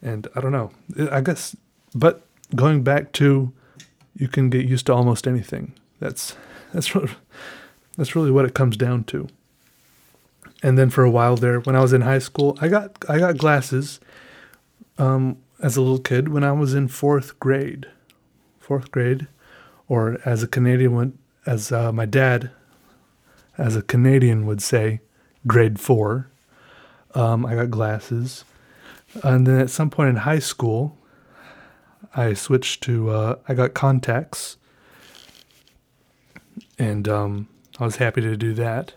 [0.00, 0.70] And I don't know.
[1.10, 1.56] I guess,
[1.94, 2.22] but
[2.54, 3.52] going back to,
[4.16, 5.74] you can get used to almost anything.
[6.00, 6.36] That's
[6.72, 7.12] that's really,
[7.96, 9.28] that's really what it comes down to.
[10.62, 13.18] And then for a while there, when I was in high school, I got I
[13.18, 14.00] got glasses.
[14.98, 17.86] Um, as a little kid when I was in fourth grade.
[18.58, 19.28] Fourth grade,
[19.88, 22.50] or as a Canadian would, as uh, my dad,
[23.56, 25.00] as a Canadian would say,
[25.46, 26.28] grade four.
[27.14, 28.44] Um, I got glasses,
[29.22, 30.96] and then at some point in high school,
[32.14, 34.56] I switched to uh, I got contacts,
[36.78, 37.48] and um,
[37.78, 38.94] I was happy to do that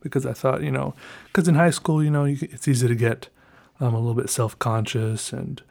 [0.00, 0.94] because I thought you know
[1.26, 3.28] because in high school you know it's easy to get
[3.80, 5.62] um, a little bit self conscious and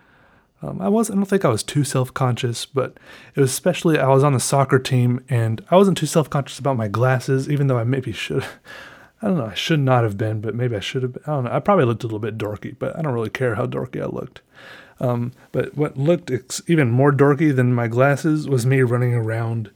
[0.63, 2.97] um, I was I don't think I was too self conscious, but
[3.35, 6.59] it was especially I was on the soccer team and I wasn't too self conscious
[6.59, 8.45] about my glasses, even though I maybe should.
[9.22, 9.45] I don't know.
[9.45, 11.13] I should not have been, but maybe I should have.
[11.13, 11.24] Been.
[11.28, 11.51] I don't know.
[11.51, 14.07] I probably looked a little bit dorky, but I don't really care how dorky I
[14.07, 14.41] looked.
[14.99, 19.72] Um, but what looked ex- even more dorky than my glasses was me running around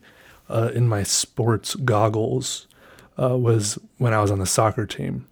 [0.48, 2.66] uh, in my sports goggles.
[3.18, 5.26] Uh, was when I was on the soccer team,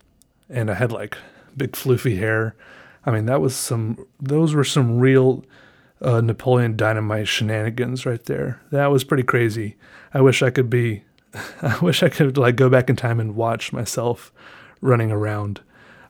[0.49, 1.19] and I had like
[1.55, 2.57] big floofy hair.
[3.05, 4.07] I mean, that was some.
[4.21, 5.45] Those were some real
[6.01, 8.61] uh, Napoleon Dynamite shenanigans right there.
[8.71, 9.77] That was pretty crazy.
[10.15, 11.03] I wish I could be.
[11.63, 14.33] I wish I could like go back in time and watch myself
[14.81, 15.61] running around.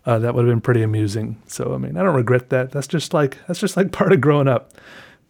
[0.07, 1.41] Uh, that would have been pretty amusing.
[1.47, 2.73] So I mean, I don't regret that.
[2.73, 4.73] That's just like that's just like part of growing up,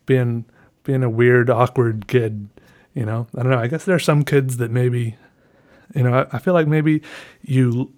[0.06, 0.44] being
[0.82, 2.48] being a weird, awkward kid.
[2.94, 3.58] You know, I don't know.
[3.58, 5.16] I guess there are some kids that maybe,
[5.94, 7.02] you know, I, I feel like maybe
[7.42, 7.92] you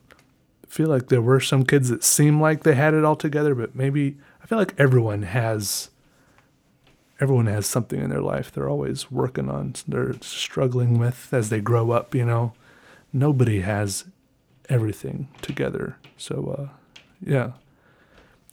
[0.66, 3.74] feel like there were some kids that seem like they had it all together, but
[3.74, 5.90] maybe I feel like everyone has
[7.20, 11.60] everyone has something in their life they're always working on, they're struggling with as they
[11.60, 12.52] grow up, you know.
[13.12, 14.04] Nobody has
[14.68, 15.96] everything together.
[16.16, 17.52] So uh, yeah.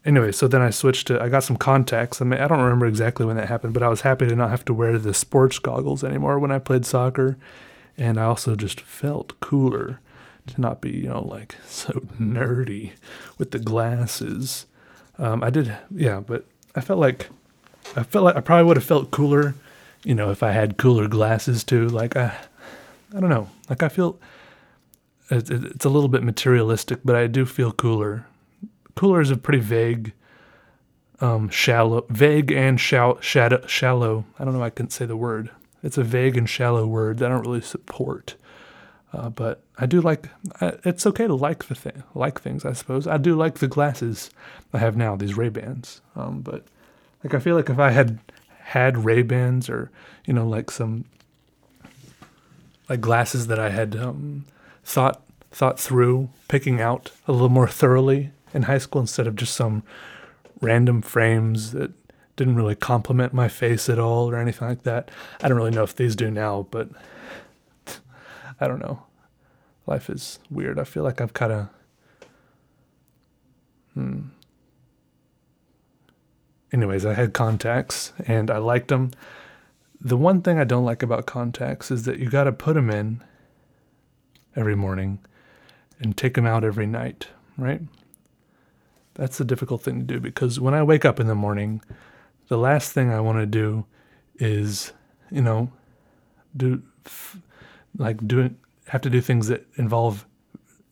[0.05, 2.22] Anyway, so then I switched to I got some contacts.
[2.22, 4.49] I mean, I don't remember exactly when that happened, but I was happy to not
[4.49, 7.38] have to wear the sports goggles anymore when I played soccer,
[7.97, 9.99] and I also just felt cooler
[10.47, 12.91] to not be, you know, like so nerdy
[13.38, 14.66] with the glasses.
[15.18, 16.45] Um, I did, yeah, but
[16.76, 17.30] I felt like
[17.95, 19.55] I felt like I probably would have felt cooler,
[20.03, 21.87] you know, if I had cooler glasses too.
[21.87, 22.35] Like I,
[23.15, 24.19] I don't know, like I feel
[25.29, 28.25] it's, it's a little bit materialistic, but I do feel cooler.
[28.95, 30.13] Cooler is a pretty vague,
[31.19, 34.25] um, shallow, vague and shallow, shadow, shallow.
[34.37, 34.63] I don't know.
[34.63, 35.49] I can say the word.
[35.81, 38.35] It's a vague and shallow word that I don't really support.
[39.11, 40.29] Uh, but I do like.
[40.59, 42.65] Uh, it's okay to like the thing, like things.
[42.65, 44.31] I suppose I do like the glasses
[44.73, 45.15] I have now.
[45.15, 46.01] These Ray Bans.
[46.15, 46.65] Um, but
[47.24, 48.19] like I feel like if I had
[48.59, 49.91] had Ray Bans or
[50.26, 51.05] you know like some
[52.89, 54.45] like glasses that I had um,
[54.84, 55.21] thought
[55.51, 59.84] thought through picking out a little more thoroughly in high school instead of just some
[60.61, 61.91] random frames that
[62.36, 65.11] didn't really complement my face at all or anything like that.
[65.41, 66.89] I don't really know if these do now, but
[68.59, 69.03] I don't know.
[69.86, 70.80] Life is weird.
[70.80, 71.69] I feel like I've kind of.
[73.93, 74.21] Hmm.
[76.74, 79.11] Anyways, I had contacts and I liked them.
[80.01, 82.89] The one thing I don't like about contacts is that you got to put them
[82.89, 83.24] in
[84.55, 85.19] every morning
[85.99, 87.82] and take them out every night, right?
[89.13, 91.82] That's a difficult thing to do because when I wake up in the morning,
[92.47, 93.86] the last thing I want to do
[94.39, 94.91] is,
[95.32, 95.71] you know,
[96.57, 96.82] do
[97.97, 98.57] like doing
[98.88, 100.26] have to do things that involve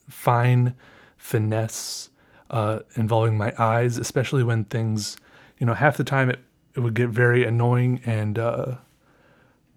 [0.08, 0.76] fine
[1.18, 2.10] finesse
[2.52, 5.18] uh, involving my eyes, especially when things,
[5.62, 6.40] you know, half the time it,
[6.76, 8.76] it would get very annoying and uh,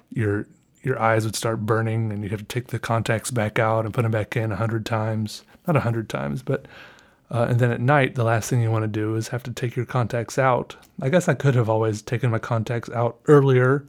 [0.09, 0.47] your
[0.83, 3.93] your eyes would start burning and you'd have to take the contacts back out and
[3.93, 6.67] put them back in a hundred times, not a hundred times, but
[7.31, 9.51] uh, and then at night, the last thing you want to do is have to
[9.51, 10.77] take your contacts out.
[11.03, 13.85] I guess I could have always taken my contacts out earlier,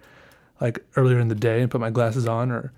[0.60, 2.74] like earlier in the day, and put my glasses on, or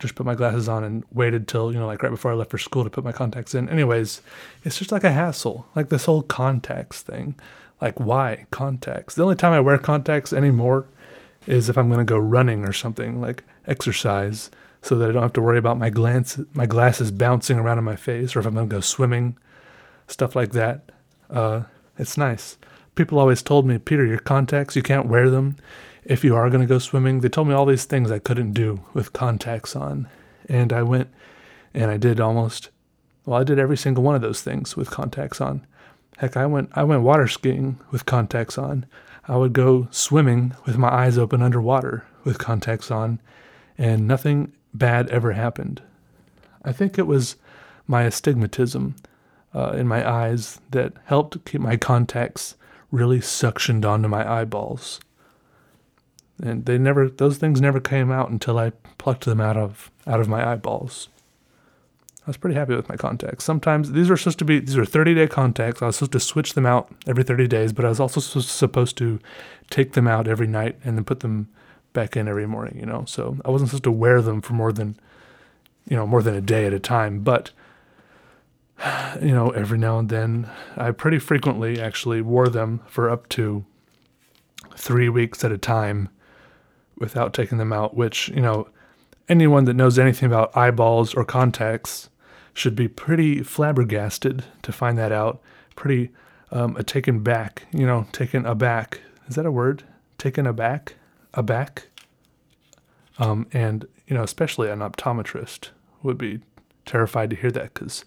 [0.00, 2.50] just put my glasses on and waited till, you know, like right before I left
[2.50, 3.68] for school to put my contacts in.
[3.68, 4.22] Anyways,
[4.64, 5.66] it's just like a hassle.
[5.74, 7.36] Like this whole contacts thing.
[7.80, 9.14] Like, why contacts?
[9.14, 10.86] The only time I wear contacts anymore
[11.46, 14.50] is if I'm going to go running or something, like exercise,
[14.82, 17.84] so that I don't have to worry about my glance, my glasses bouncing around in
[17.84, 19.36] my face, or if I'm going to go swimming,
[20.06, 20.90] stuff like that.
[21.28, 21.62] Uh,
[21.98, 22.56] it's nice.
[22.94, 25.56] People always told me, Peter, your contacts, you can't wear them
[26.04, 27.20] if you are going to go swimming.
[27.20, 30.08] They told me all these things I couldn't do with contacts on.
[30.48, 31.08] And I went
[31.74, 32.70] and I did almost,
[33.24, 35.66] well, I did every single one of those things with contacts on.
[36.20, 38.86] Heck, I went, I went water skiing with contacts on.
[39.26, 43.20] I would go swimming with my eyes open underwater with contacts on,
[43.78, 45.82] and nothing bad ever happened.
[46.64, 47.36] I think it was
[47.86, 48.96] my astigmatism
[49.54, 52.56] uh, in my eyes that helped keep my contacts
[52.92, 55.00] really suctioned onto my eyeballs
[56.42, 60.20] and they never those things never came out until I plucked them out of out
[60.20, 61.08] of my eyeballs.
[62.30, 63.44] Was pretty happy with my contacts.
[63.44, 65.82] Sometimes these are supposed to be these are 30 day contacts.
[65.82, 68.96] I was supposed to switch them out every 30 days, but I was also supposed
[68.98, 69.18] to
[69.70, 71.48] take them out every night and then put them
[71.92, 72.78] back in every morning.
[72.78, 74.96] You know, so I wasn't supposed to wear them for more than
[75.88, 77.20] you know more than a day at a time.
[77.20, 77.50] But
[79.20, 83.64] you know, every now and then, I pretty frequently actually wore them for up to
[84.76, 86.08] three weeks at a time
[86.98, 88.68] without taking them out, which, you know,
[89.28, 92.09] anyone that knows anything about eyeballs or contacts
[92.54, 95.40] should be pretty flabbergasted to find that out.
[95.76, 96.10] Pretty
[96.50, 99.00] um, taken back, you know, taken aback.
[99.28, 99.84] Is that a word?
[100.18, 100.96] Taken aback?
[101.34, 101.88] Aback?
[103.18, 105.70] Um, and, you know, especially an optometrist
[106.02, 106.40] would be
[106.86, 108.04] terrified to hear that because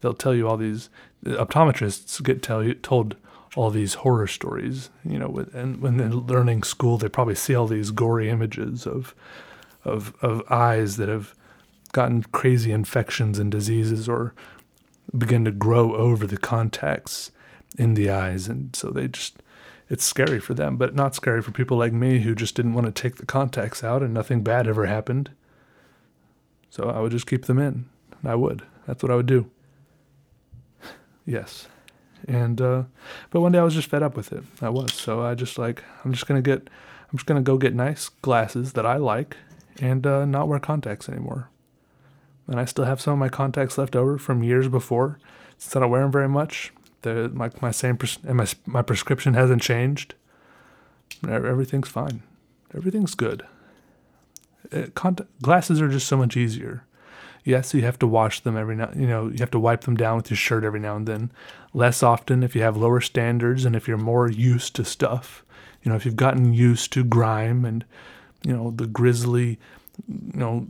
[0.00, 0.90] they'll tell you all these
[1.24, 3.16] optometrists get tell you told
[3.54, 7.66] all these horror stories, you know, and when they're learning school, they probably see all
[7.66, 9.14] these gory images of,
[9.82, 11.34] of, of eyes that have
[11.96, 14.34] gotten crazy infections and diseases or
[15.16, 17.32] begin to grow over the contacts
[17.78, 18.48] in the eyes.
[18.48, 19.42] And so they just,
[19.88, 22.84] it's scary for them, but not scary for people like me who just didn't want
[22.84, 25.30] to take the contacts out and nothing bad ever happened.
[26.68, 27.86] So I would just keep them in.
[28.22, 28.62] I would.
[28.86, 29.50] That's what I would do.
[31.28, 31.66] Yes.
[32.28, 32.84] And uh,
[33.30, 34.44] but one day I was just fed up with it.
[34.62, 34.92] I was.
[34.92, 36.68] So I just like I'm just gonna get
[37.10, 39.36] I'm just gonna go get nice glasses that I like
[39.80, 41.50] and uh, not wear contacts anymore.
[42.48, 45.18] And I still have some of my contacts left over from years before.
[45.58, 46.72] Since I don't wear them very much,
[47.02, 50.14] the my my same pres- and my my prescription hasn't changed.
[51.26, 52.22] Everything's fine.
[52.74, 53.44] Everything's good.
[54.70, 56.84] It, cont- glasses are just so much easier.
[57.44, 58.90] Yes, you have to wash them every now.
[58.94, 61.30] You know, you have to wipe them down with your shirt every now and then.
[61.72, 65.44] Less often if you have lower standards and if you're more used to stuff.
[65.82, 67.84] You know, if you've gotten used to grime and
[68.44, 69.58] you know the grisly,
[70.08, 70.66] you know,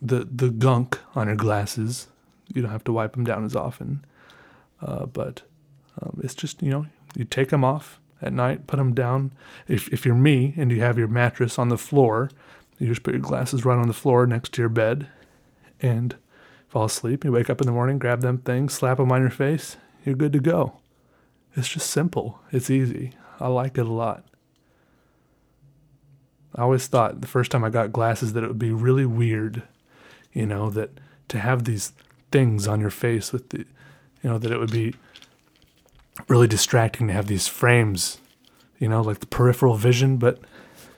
[0.00, 2.08] the the gunk on your glasses,
[2.48, 4.04] you don't have to wipe them down as often.
[4.80, 5.42] Uh, but
[6.00, 9.32] um, it's just you know you take them off at night, put them down.
[9.68, 12.30] If if you're me and you have your mattress on the floor,
[12.78, 15.08] you just put your glasses right on the floor next to your bed
[15.80, 16.16] and
[16.68, 17.24] fall asleep.
[17.24, 20.14] You wake up in the morning, grab them things, slap them on your face, you're
[20.14, 20.74] good to go.
[21.56, 22.40] It's just simple.
[22.52, 23.12] It's easy.
[23.40, 24.24] I like it a lot.
[26.54, 29.62] I always thought the first time I got glasses that it would be really weird,
[30.32, 30.90] you know, that
[31.28, 31.92] to have these
[32.30, 34.94] things on your face with the, you know, that it would be
[36.28, 38.18] really distracting to have these frames,
[38.78, 40.38] you know, like the peripheral vision, but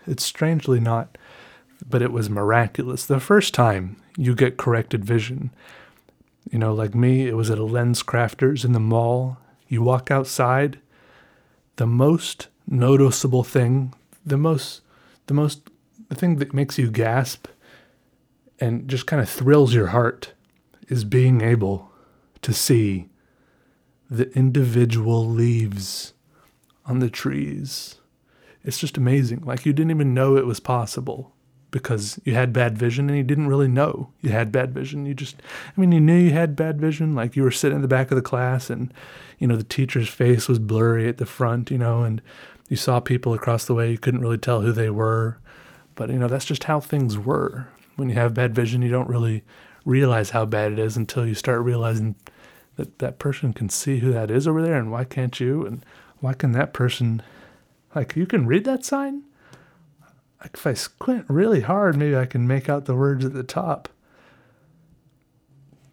[0.07, 1.17] it's strangely not.
[1.89, 3.07] But it was miraculous.
[3.07, 5.51] The first time you get corrected vision.
[6.51, 9.39] You know, like me, it was at a LensCrafters in the mall.
[9.69, 10.79] You walk outside,
[11.77, 14.83] the most noticeable thing, the most,
[15.27, 15.63] the most,
[16.09, 17.47] the thing that makes you gasp
[18.63, 20.35] and just kind of thrills your heart
[20.87, 21.91] is being able
[22.43, 23.09] to see
[24.09, 26.15] the individual leaves
[26.87, 27.97] on the trees.
[28.63, 29.43] It's just amazing.
[29.45, 31.35] Like you didn't even know it was possible
[31.73, 35.07] because you had bad vision and you didn't really know you had bad vision.
[35.07, 35.43] You just,
[35.77, 37.17] I mean, you knew you had bad vision.
[37.17, 38.95] Like you were sitting in the back of the class and,
[39.41, 42.23] you know, the teacher's face was blurry at the front, you know, and
[42.69, 43.91] you saw people across the way.
[43.91, 45.41] You couldn't really tell who they were.
[45.97, 47.67] But, you know, that's just how things were.
[47.97, 49.45] When you have bad vision, you don't really
[49.85, 52.15] realize how bad it is until you start realizing
[52.77, 55.67] that that person can see who that is over there and why can't you?
[55.67, 55.85] And
[56.21, 57.23] why can that person,
[57.95, 59.25] like, you can read that sign?
[60.41, 63.45] Like if I squint really hard, maybe I can make out the words at the
[63.45, 63.89] top.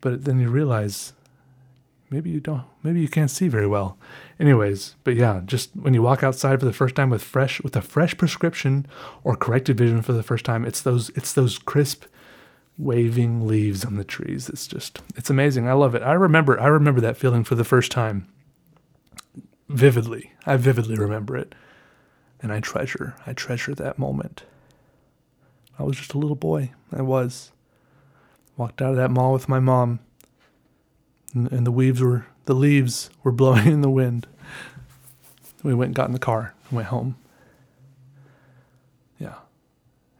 [0.02, 1.14] But then you realize
[2.10, 3.98] maybe you don't, maybe you can't see very well.
[4.40, 7.76] Anyways, but yeah, just when you walk outside for the first time with fresh, with
[7.76, 8.86] a fresh prescription
[9.24, 12.06] or corrected vision for the first time, it's those, it's those crisp,
[12.78, 14.50] waving leaves on the trees.
[14.50, 15.68] It's just, it's amazing.
[15.68, 16.02] I love it.
[16.02, 18.28] I remember, I remember that feeling for the first time
[19.68, 20.34] vividly.
[20.46, 21.54] I vividly remember it
[22.42, 24.44] and I treasure, I treasure that moment.
[25.78, 26.72] I was just a little boy.
[26.92, 27.52] I was.
[28.58, 30.00] Walked out of that mall with my mom,
[31.34, 34.28] and, and the leaves were the leaves were blowing in the wind.
[35.64, 37.18] We went and got in the car and went home.
[39.20, 39.36] Yeah,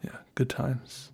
[0.04, 1.09] yeah, good times.